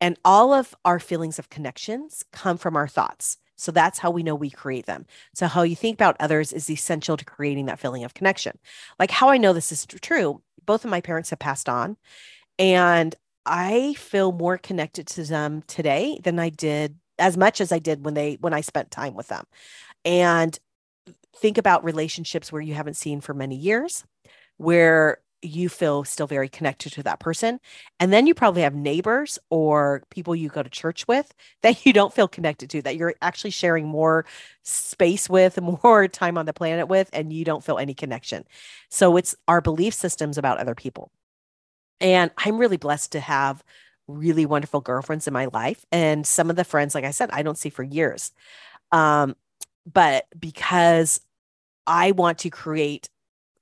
and 0.00 0.16
all 0.24 0.54
of 0.54 0.74
our 0.84 1.00
feelings 1.00 1.38
of 1.38 1.50
connections 1.50 2.24
come 2.32 2.56
from 2.56 2.76
our 2.76 2.88
thoughts 2.88 3.36
so 3.58 3.70
that's 3.70 3.98
how 3.98 4.10
we 4.10 4.22
know 4.22 4.34
we 4.34 4.50
create 4.50 4.86
them 4.86 5.04
so 5.34 5.46
how 5.46 5.62
you 5.62 5.76
think 5.76 5.94
about 5.94 6.16
others 6.20 6.52
is 6.52 6.70
essential 6.70 7.16
to 7.16 7.24
creating 7.24 7.66
that 7.66 7.78
feeling 7.78 8.04
of 8.04 8.14
connection 8.14 8.58
like 8.98 9.10
how 9.10 9.28
i 9.28 9.36
know 9.36 9.52
this 9.52 9.72
is 9.72 9.84
true 9.86 10.40
both 10.64 10.84
of 10.84 10.90
my 10.90 11.00
parents 11.00 11.30
have 11.30 11.38
passed 11.38 11.68
on 11.68 11.96
and 12.58 13.14
i 13.44 13.94
feel 13.98 14.32
more 14.32 14.56
connected 14.56 15.06
to 15.06 15.24
them 15.24 15.62
today 15.66 16.18
than 16.22 16.38
i 16.38 16.48
did 16.48 16.96
as 17.18 17.36
much 17.36 17.60
as 17.60 17.72
I 17.72 17.78
did 17.78 18.04
when 18.04 18.14
they 18.14 18.38
when 18.40 18.54
I 18.54 18.60
spent 18.60 18.90
time 18.90 19.14
with 19.14 19.28
them. 19.28 19.44
And 20.04 20.58
think 21.36 21.58
about 21.58 21.84
relationships 21.84 22.52
where 22.52 22.62
you 22.62 22.74
haven't 22.74 22.96
seen 22.96 23.20
for 23.20 23.34
many 23.34 23.56
years, 23.56 24.04
where 24.56 25.18
you 25.42 25.68
feel 25.68 26.04
still 26.04 26.26
very 26.26 26.48
connected 26.48 26.92
to 26.92 27.02
that 27.04 27.20
person. 27.20 27.60
And 28.00 28.12
then 28.12 28.26
you 28.26 28.34
probably 28.34 28.62
have 28.62 28.74
neighbors 28.74 29.38
or 29.50 30.02
people 30.10 30.34
you 30.34 30.48
go 30.48 30.62
to 30.62 30.70
church 30.70 31.06
with 31.06 31.32
that 31.62 31.86
you 31.86 31.92
don't 31.92 32.12
feel 32.12 32.28
connected 32.28 32.70
to, 32.70 32.82
that 32.82 32.96
you're 32.96 33.14
actually 33.22 33.50
sharing 33.50 33.86
more 33.86 34.24
space 34.62 35.28
with, 35.28 35.60
more 35.82 36.08
time 36.08 36.38
on 36.38 36.46
the 36.46 36.52
planet 36.52 36.88
with, 36.88 37.08
and 37.12 37.32
you 37.32 37.44
don't 37.44 37.64
feel 37.64 37.78
any 37.78 37.94
connection. 37.94 38.44
So 38.88 39.16
it's 39.16 39.36
our 39.46 39.60
belief 39.60 39.94
systems 39.94 40.38
about 40.38 40.58
other 40.58 40.74
people. 40.74 41.10
And 42.00 42.30
I'm 42.36 42.58
really 42.58 42.76
blessed 42.76 43.12
to 43.12 43.20
have 43.20 43.62
really 44.06 44.46
wonderful 44.46 44.80
girlfriends 44.80 45.26
in 45.26 45.34
my 45.34 45.46
life. 45.46 45.84
And 45.92 46.26
some 46.26 46.50
of 46.50 46.56
the 46.56 46.64
friends, 46.64 46.94
like 46.94 47.04
I 47.04 47.10
said, 47.10 47.30
I 47.32 47.42
don't 47.42 47.58
see 47.58 47.70
for 47.70 47.82
years. 47.82 48.32
Um, 48.90 49.36
but 49.90 50.26
because 50.38 51.20
I 51.86 52.12
want 52.12 52.38
to 52.38 52.50
create 52.50 53.08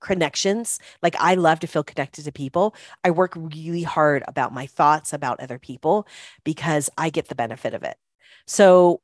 connections, 0.06 0.78
like 1.02 1.16
I 1.18 1.34
love 1.34 1.60
to 1.60 1.66
feel 1.66 1.84
connected 1.84 2.24
to 2.24 2.32
people, 2.32 2.74
I 3.04 3.10
work 3.10 3.34
really 3.36 3.82
hard 3.82 4.24
about 4.28 4.54
my 4.54 4.66
thoughts 4.66 5.12
about 5.12 5.40
other 5.40 5.58
people 5.58 6.06
because 6.44 6.88
I 6.96 7.10
get 7.10 7.28
the 7.28 7.34
benefit 7.34 7.74
of 7.74 7.82
it. 7.82 7.96
So 8.46 9.00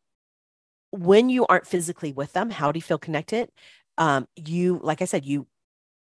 when 0.90 1.28
you 1.28 1.46
aren't 1.46 1.66
physically 1.66 2.12
with 2.12 2.32
them, 2.32 2.50
how 2.50 2.72
do 2.72 2.78
you 2.78 2.82
feel 2.82 2.98
connected? 2.98 3.50
um, 3.98 4.26
you, 4.36 4.80
like 4.82 5.02
I 5.02 5.04
said, 5.04 5.24
you 5.24 5.46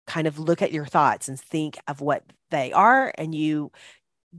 kind 0.06 0.26
of 0.26 0.38
look 0.38 0.62
at 0.62 0.72
your 0.72 0.86
thoughts 0.86 1.28
and 1.28 1.38
think 1.38 1.78
of 1.86 2.00
what 2.00 2.24
they 2.50 2.72
are 2.72 3.12
and 3.16 3.34
you 3.34 3.70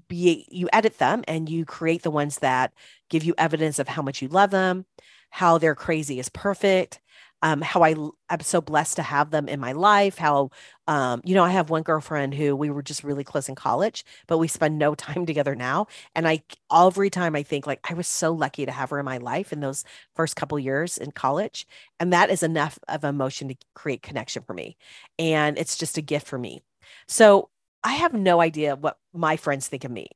be 0.08 0.48
you 0.52 0.68
edit 0.74 0.98
them 0.98 1.24
and 1.28 1.50
you 1.50 1.66
create 1.66 2.04
the 2.04 2.12
ones 2.12 2.40
that 2.40 2.74
give 3.10 3.24
you 3.24 3.34
evidence 3.38 3.80
of 3.80 3.88
how 3.88 4.02
much 4.02 4.22
you 4.22 4.28
love 4.28 4.52
them 4.52 4.86
how 5.30 5.58
their 5.58 5.76
crazy 5.76 6.20
is 6.20 6.30
perfect 6.30 7.00
um, 7.44 7.62
how 7.62 7.84
I 7.84 7.96
I'm 8.30 8.40
so 8.42 8.62
blessed 8.62 8.96
to 8.98 9.04
have 9.04 9.32
them 9.32 9.48
in 9.50 9.60
my 9.60 9.74
life. 9.74 10.18
How, 10.18 10.50
um, 10.88 11.22
you 11.26 11.36
know, 11.36 11.44
I 11.44 11.52
have 11.52 11.70
one 11.70 11.84
girlfriend 11.84 12.34
who 12.34 12.56
we 12.56 12.72
were 12.72 12.82
just 12.82 13.04
really 13.04 13.24
close 13.24 13.50
in 13.50 13.56
college, 13.56 14.06
but 14.28 14.40
we 14.40 14.48
spend 14.48 14.80
no 14.80 14.96
time 14.98 15.26
together 15.28 15.56
now. 15.56 15.88
And 16.16 16.28
I, 16.28 16.44
every 16.74 17.10
time 17.12 17.36
I 17.36 17.44
think 17.44 17.68
like 17.68 17.80
I 17.90 17.94
was 17.94 18.08
so 18.08 18.34
lucky 18.34 18.66
to 18.66 18.72
have 18.72 18.90
her 18.92 19.00
in 19.00 19.06
my 19.06 19.18
life 19.20 19.54
in 19.54 19.60
those 19.60 19.84
first 20.16 20.36
couple 20.36 20.58
years 20.60 20.98
in 20.98 21.12
college. 21.12 21.68
And 22.00 22.14
that 22.14 22.30
is 22.32 22.44
enough 22.44 22.80
of 22.88 23.04
emotion 23.04 23.50
to 23.50 23.56
create 23.76 24.02
connection 24.02 24.44
for 24.44 24.54
me. 24.54 24.78
And 25.20 25.58
it's 25.58 25.78
just 25.78 25.98
a 25.98 26.02
gift 26.02 26.28
for 26.28 26.40
me. 26.40 26.62
So 27.08 27.50
I 27.84 27.94
have 27.94 28.14
no 28.14 28.42
idea 28.42 28.76
what 28.76 28.98
my 29.14 29.38
friends 29.38 29.68
think 29.68 29.84
of 29.84 29.92
me. 29.92 30.08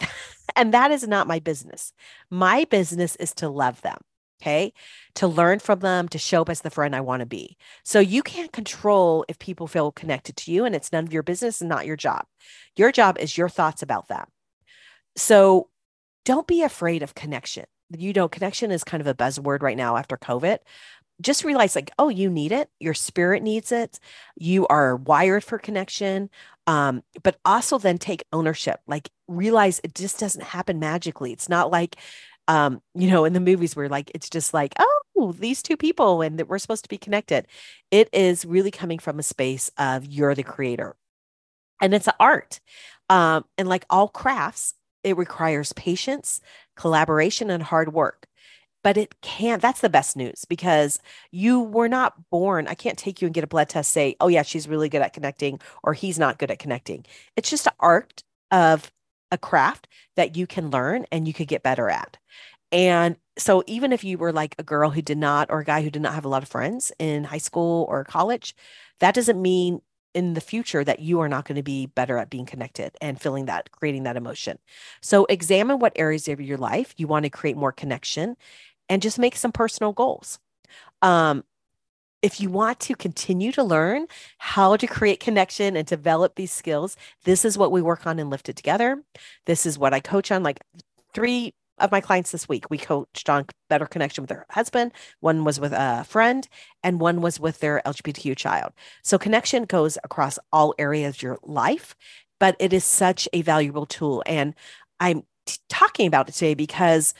and 0.56 0.74
that 0.74 0.90
is 0.90 1.06
not 1.06 1.26
my 1.26 1.38
business. 1.38 1.92
My 2.30 2.64
business 2.64 3.16
is 3.16 3.34
to 3.34 3.48
love 3.48 3.82
them. 3.82 3.98
Okay. 4.40 4.72
To 5.16 5.26
learn 5.26 5.58
from 5.58 5.80
them, 5.80 6.08
to 6.08 6.18
show 6.18 6.42
up 6.42 6.48
as 6.48 6.62
the 6.62 6.70
friend 6.70 6.96
I 6.96 7.00
want 7.00 7.20
to 7.20 7.26
be. 7.26 7.56
So 7.84 8.00
you 8.00 8.22
can't 8.22 8.52
control 8.52 9.24
if 9.28 9.38
people 9.38 9.66
feel 9.66 9.92
connected 9.92 10.36
to 10.38 10.52
you, 10.52 10.64
and 10.64 10.74
it's 10.74 10.92
none 10.92 11.04
of 11.04 11.12
your 11.12 11.22
business 11.22 11.60
and 11.60 11.68
not 11.68 11.86
your 11.86 11.96
job. 11.96 12.24
Your 12.76 12.90
job 12.90 13.18
is 13.18 13.36
your 13.36 13.48
thoughts 13.48 13.82
about 13.82 14.08
them. 14.08 14.26
So 15.16 15.68
don't 16.24 16.46
be 16.46 16.62
afraid 16.62 17.02
of 17.02 17.14
connection. 17.14 17.64
You 17.90 18.12
know, 18.12 18.28
connection 18.28 18.70
is 18.70 18.84
kind 18.84 19.00
of 19.00 19.06
a 19.06 19.14
buzzword 19.14 19.62
right 19.62 19.76
now 19.76 19.96
after 19.96 20.16
COVID. 20.16 20.58
Just 21.20 21.44
realize, 21.44 21.74
like, 21.74 21.90
oh, 21.98 22.08
you 22.08 22.30
need 22.30 22.52
it. 22.52 22.70
Your 22.78 22.94
spirit 22.94 23.42
needs 23.42 23.72
it. 23.72 24.00
You 24.36 24.66
are 24.68 24.96
wired 24.96 25.44
for 25.44 25.58
connection. 25.58 26.30
Um, 26.66 27.02
but 27.22 27.38
also 27.44 27.78
then 27.78 27.98
take 27.98 28.24
ownership. 28.32 28.80
Like, 28.86 29.10
realize 29.28 29.80
it 29.82 29.94
just 29.94 30.18
doesn't 30.18 30.44
happen 30.44 30.78
magically. 30.78 31.32
It's 31.32 31.48
not 31.48 31.70
like 31.70 31.96
um, 32.50 32.82
you 32.96 33.08
know, 33.08 33.24
in 33.24 33.32
the 33.32 33.38
movies 33.38 33.76
where 33.76 33.88
like 33.88 34.10
it's 34.12 34.28
just 34.28 34.52
like, 34.52 34.74
oh, 34.80 35.32
these 35.38 35.62
two 35.62 35.76
people 35.76 36.20
and 36.20 36.36
that 36.36 36.48
we're 36.48 36.58
supposed 36.58 36.82
to 36.82 36.88
be 36.88 36.98
connected. 36.98 37.46
It 37.92 38.08
is 38.12 38.44
really 38.44 38.72
coming 38.72 38.98
from 38.98 39.20
a 39.20 39.22
space 39.22 39.70
of 39.78 40.04
you're 40.04 40.34
the 40.34 40.42
creator. 40.42 40.96
And 41.80 41.94
it's 41.94 42.08
an 42.08 42.14
art. 42.18 42.58
Um, 43.08 43.44
and 43.56 43.68
like 43.68 43.86
all 43.88 44.08
crafts, 44.08 44.74
it 45.04 45.16
requires 45.16 45.72
patience, 45.74 46.40
collaboration, 46.74 47.50
and 47.50 47.62
hard 47.62 47.92
work. 47.92 48.26
But 48.82 48.96
it 48.96 49.20
can't, 49.20 49.62
that's 49.62 49.80
the 49.80 49.88
best 49.88 50.16
news 50.16 50.44
because 50.44 50.98
you 51.30 51.60
were 51.60 51.88
not 51.88 52.30
born. 52.30 52.66
I 52.66 52.74
can't 52.74 52.98
take 52.98 53.22
you 53.22 53.26
and 53.26 53.34
get 53.34 53.44
a 53.44 53.46
blood 53.46 53.68
test, 53.68 53.92
say, 53.92 54.16
oh, 54.20 54.28
yeah, 54.28 54.42
she's 54.42 54.66
really 54.66 54.88
good 54.88 55.02
at 55.02 55.12
connecting 55.12 55.60
or 55.84 55.94
he's 55.94 56.18
not 56.18 56.38
good 56.38 56.50
at 56.50 56.58
connecting. 56.58 57.06
It's 57.36 57.50
just 57.50 57.68
an 57.68 57.74
art 57.78 58.24
of 58.50 58.90
a 59.30 59.38
craft 59.38 59.88
that 60.16 60.36
you 60.36 60.46
can 60.46 60.70
learn 60.70 61.06
and 61.12 61.26
you 61.26 61.34
could 61.34 61.48
get 61.48 61.62
better 61.62 61.88
at. 61.88 62.16
And 62.72 63.16
so 63.36 63.64
even 63.66 63.92
if 63.92 64.04
you 64.04 64.18
were 64.18 64.32
like 64.32 64.54
a 64.58 64.62
girl 64.62 64.90
who 64.90 65.02
did 65.02 65.18
not 65.18 65.50
or 65.50 65.60
a 65.60 65.64
guy 65.64 65.82
who 65.82 65.90
did 65.90 66.02
not 66.02 66.14
have 66.14 66.24
a 66.24 66.28
lot 66.28 66.42
of 66.42 66.48
friends 66.48 66.92
in 66.98 67.24
high 67.24 67.38
school 67.38 67.86
or 67.88 68.04
college, 68.04 68.54
that 69.00 69.14
doesn't 69.14 69.40
mean 69.40 69.80
in 70.14 70.34
the 70.34 70.40
future 70.40 70.82
that 70.84 71.00
you 71.00 71.20
are 71.20 71.28
not 71.28 71.44
going 71.46 71.56
to 71.56 71.62
be 71.62 71.86
better 71.86 72.18
at 72.18 72.30
being 72.30 72.46
connected 72.46 72.96
and 73.00 73.20
feeling 73.20 73.46
that 73.46 73.70
creating 73.70 74.04
that 74.04 74.16
emotion. 74.16 74.58
So 75.00 75.24
examine 75.26 75.78
what 75.78 75.92
areas 75.96 76.28
of 76.28 76.40
your 76.40 76.58
life 76.58 76.94
you 76.96 77.06
want 77.06 77.24
to 77.24 77.30
create 77.30 77.56
more 77.56 77.72
connection 77.72 78.36
and 78.88 79.02
just 79.02 79.18
make 79.18 79.36
some 79.36 79.52
personal 79.52 79.92
goals. 79.92 80.38
Um, 81.02 81.44
if 82.22 82.40
you 82.40 82.50
want 82.50 82.80
to 82.80 82.94
continue 82.94 83.52
to 83.52 83.62
learn 83.62 84.06
how 84.38 84.76
to 84.76 84.86
create 84.86 85.20
connection 85.20 85.76
and 85.76 85.86
develop 85.86 86.34
these 86.34 86.52
skills, 86.52 86.96
this 87.24 87.44
is 87.44 87.56
what 87.56 87.72
we 87.72 87.82
work 87.82 88.06
on 88.06 88.18
and 88.18 88.30
Lifted 88.30 88.56
Together. 88.56 89.02
This 89.46 89.64
is 89.64 89.78
what 89.78 89.94
I 89.94 90.00
coach 90.00 90.30
on. 90.30 90.42
Like 90.42 90.60
three 91.14 91.54
of 91.78 91.90
my 91.90 92.00
clients 92.00 92.30
this 92.30 92.48
week, 92.48 92.68
we 92.70 92.76
coached 92.76 93.30
on 93.30 93.46
better 93.70 93.86
connection 93.86 94.22
with 94.22 94.28
their 94.28 94.46
husband. 94.50 94.92
One 95.20 95.44
was 95.44 95.58
with 95.58 95.72
a 95.72 96.04
friend, 96.04 96.46
and 96.82 97.00
one 97.00 97.22
was 97.22 97.40
with 97.40 97.60
their 97.60 97.80
LGBTQ 97.86 98.36
child. 98.36 98.72
So 99.02 99.18
connection 99.18 99.64
goes 99.64 99.96
across 100.04 100.38
all 100.52 100.74
areas 100.78 101.16
of 101.16 101.22
your 101.22 101.38
life, 101.42 101.96
but 102.38 102.54
it 102.58 102.72
is 102.72 102.84
such 102.84 103.28
a 103.32 103.42
valuable 103.42 103.86
tool. 103.86 104.22
And 104.26 104.54
I'm 105.00 105.22
t- 105.46 105.58
talking 105.70 106.06
about 106.06 106.28
it 106.28 106.32
today 106.32 106.54
because 106.54 107.14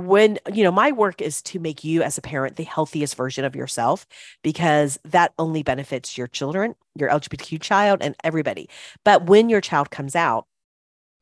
when 0.00 0.38
you 0.52 0.64
know 0.64 0.72
my 0.72 0.92
work 0.92 1.20
is 1.22 1.42
to 1.42 1.58
make 1.58 1.84
you 1.84 2.02
as 2.02 2.18
a 2.18 2.22
parent 2.22 2.56
the 2.56 2.64
healthiest 2.64 3.14
version 3.16 3.44
of 3.44 3.56
yourself 3.56 4.06
because 4.42 4.98
that 5.04 5.32
only 5.38 5.62
benefits 5.62 6.18
your 6.18 6.26
children 6.26 6.74
your 6.96 7.10
lgbtq 7.10 7.60
child 7.60 8.00
and 8.02 8.16
everybody. 8.24 8.68
But 9.04 9.26
when 9.26 9.48
your 9.48 9.60
child 9.60 9.90
comes 9.90 10.16
out 10.16 10.46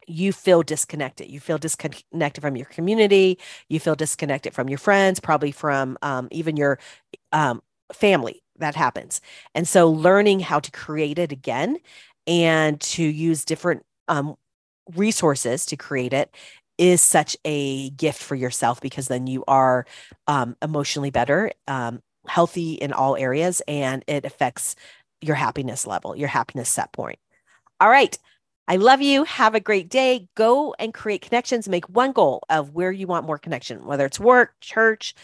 you 0.09 0.33
feel 0.33 0.63
disconnected. 0.63 1.31
You 1.31 1.39
feel 1.39 1.59
disconnected 1.59 2.41
from 2.41 2.57
your 2.57 2.67
community. 2.67 3.39
You 3.69 3.79
feel 3.79 3.95
disconnected 3.95 4.55
from 4.55 4.69
your 4.69 4.79
friends 4.79 5.21
probably 5.21 5.53
from 5.53 5.99
um, 6.03 6.29
even 6.31 6.57
your 6.57 6.79
um, 7.33 7.63
family 7.93 8.43
that 8.59 8.75
happens. 8.75 9.21
And 9.55 9.69
so 9.69 9.91
learning 9.91 10.41
how 10.41 10.61
to 10.61 10.71
create 10.71 11.19
it 11.19 11.31
again 11.31 11.79
and 12.27 12.81
to 12.81 13.03
use 13.03 13.45
different 13.45 13.85
um, 14.09 14.37
resources 14.97 15.67
to 15.67 15.77
create 15.77 16.13
it 16.13 16.35
is 16.79 17.03
such 17.03 17.37
a 17.45 17.91
gift 17.91 18.23
for 18.23 18.35
yourself 18.35 18.81
because 18.81 19.09
then 19.09 19.27
you 19.27 19.45
are 19.49 19.85
um, 20.27 20.57
emotionally 20.63 21.11
better, 21.11 21.51
um, 21.67 22.01
healthy 22.27 22.75
in 22.75 22.93
all 22.93 23.17
areas, 23.17 23.61
and 23.69 24.05
it 24.07 24.25
affects 24.25 24.77
your 25.21 25.37
happiness 25.37 25.87
level, 25.87 26.17
your 26.17 26.29
happiness 26.29 26.69
set 26.69 26.93
point. 26.93 27.19
All 27.81 27.89
right. 27.89 28.17
I 28.71 28.77
love 28.77 29.01
you. 29.01 29.25
Have 29.25 29.55
a 29.55 29.61
great 29.61 29.89
day. 29.89 30.29
Go 30.35 30.75
and 30.79 30.93
create 30.93 31.23
connections. 31.23 31.69
Make 31.69 31.89
one 31.89 32.13
goal 32.13 32.43
of 32.51 32.75
where 32.75 32.93
you 32.93 33.07
want 33.07 33.27
more 33.27 33.39
connection, 33.39 33.87
whether 33.87 34.05
it's 34.05 34.21
work, 34.21 34.53
church, 34.61 35.15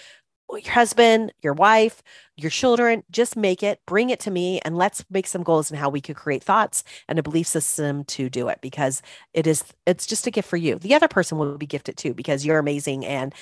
your 0.51 0.73
husband, 0.73 1.33
your 1.43 1.55
wife, 1.55 2.03
your 2.37 2.51
children, 2.51 3.03
just 3.11 3.37
make 3.37 3.63
it, 3.63 3.81
bring 3.87 4.11
it 4.11 4.21
to 4.21 4.31
me, 4.31 4.61
and 4.65 4.77
let's 4.77 5.05
make 5.11 5.27
some 5.27 5.43
goals 5.43 5.71
and 5.71 5.79
how 5.79 5.89
we 5.89 6.01
could 6.01 6.17
create 6.17 6.43
thoughts 6.43 6.85
and 7.09 7.19
a 7.19 7.23
belief 7.23 7.47
system 7.47 8.05
to 8.05 8.29
do 8.29 8.49
it 8.49 8.59
because 8.61 9.03
it 9.33 9.47
is, 9.47 9.65
it's 9.87 10.07
just 10.07 10.27
a 10.27 10.31
gift 10.31 10.49
for 10.49 10.57
you. 10.57 10.77
The 10.77 10.95
other 10.95 11.09
person 11.09 11.39
will 11.39 11.59
be 11.59 11.67
gifted 11.67 11.97
too 11.97 12.15
because 12.15 12.45
you're 12.45 12.59
amazing 12.59 13.05
and 13.05 13.35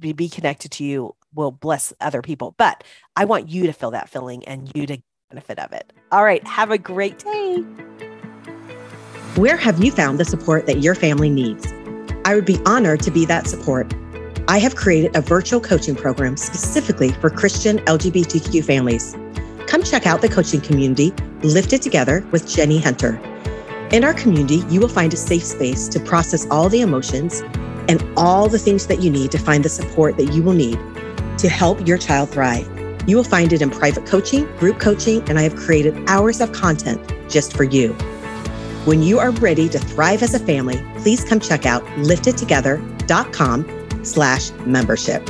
be, 0.00 0.12
be 0.12 0.28
connected 0.28 0.70
to 0.72 0.84
you 0.84 1.14
will 1.34 1.50
bless 1.50 1.92
other 2.00 2.22
people. 2.22 2.54
But 2.58 2.84
I 3.16 3.24
want 3.24 3.48
you 3.48 3.66
to 3.66 3.72
feel 3.72 3.92
that 3.92 4.08
feeling 4.08 4.44
and 4.46 4.70
you 4.74 4.86
to 4.86 4.98
benefit 5.30 5.58
of 5.58 5.72
it. 5.72 5.92
All 6.12 6.24
right. 6.24 6.44
Have 6.46 6.70
a 6.70 6.78
great 6.78 7.18
day. 7.18 7.58
Where 9.36 9.56
have 9.56 9.82
you 9.82 9.92
found 9.92 10.18
the 10.18 10.24
support 10.24 10.66
that 10.66 10.80
your 10.80 10.94
family 10.94 11.30
needs? 11.30 11.72
I 12.24 12.34
would 12.34 12.44
be 12.44 12.58
honored 12.66 13.00
to 13.02 13.10
be 13.10 13.24
that 13.26 13.46
support 13.46 13.92
I 14.48 14.58
have 14.58 14.74
created 14.74 15.14
a 15.14 15.20
virtual 15.20 15.60
coaching 15.60 15.94
program 15.94 16.36
specifically 16.36 17.12
for 17.12 17.30
Christian 17.30 17.78
LGBTQ 17.80 18.64
families. 18.64 19.16
Come 19.66 19.82
check 19.82 20.06
out 20.06 20.22
the 20.22 20.28
coaching 20.28 20.60
community, 20.60 21.12
Lifted 21.42 21.82
Together 21.82 22.26
with 22.30 22.48
Jenny 22.48 22.80
Hunter. 22.80 23.20
In 23.92 24.04
our 24.04 24.14
community, 24.14 24.62
you 24.68 24.80
will 24.80 24.88
find 24.88 25.12
a 25.12 25.16
safe 25.16 25.44
space 25.44 25.88
to 25.88 26.00
process 26.00 26.46
all 26.50 26.68
the 26.68 26.80
emotions 26.80 27.42
and 27.88 28.04
all 28.16 28.48
the 28.48 28.58
things 28.58 28.86
that 28.86 29.02
you 29.02 29.10
need 29.10 29.30
to 29.32 29.38
find 29.38 29.64
the 29.64 29.68
support 29.68 30.16
that 30.16 30.32
you 30.32 30.42
will 30.42 30.52
need 30.52 30.78
to 31.38 31.48
help 31.48 31.86
your 31.86 31.98
child 31.98 32.30
thrive. 32.30 32.68
You 33.08 33.16
will 33.16 33.24
find 33.24 33.52
it 33.52 33.62
in 33.62 33.70
private 33.70 34.06
coaching, 34.06 34.46
group 34.58 34.78
coaching, 34.78 35.28
and 35.28 35.38
I 35.38 35.42
have 35.42 35.56
created 35.56 35.96
hours 36.08 36.40
of 36.40 36.52
content 36.52 37.00
just 37.28 37.56
for 37.56 37.64
you. 37.64 37.94
When 38.84 39.02
you 39.02 39.18
are 39.18 39.30
ready 39.32 39.68
to 39.68 39.78
thrive 39.78 40.22
as 40.22 40.34
a 40.34 40.38
family, 40.38 40.82
please 40.98 41.24
come 41.24 41.40
check 41.40 41.66
out 41.66 41.84
liftedtogether.com 41.96 43.79
slash 44.02 44.50
membership. 44.66 45.28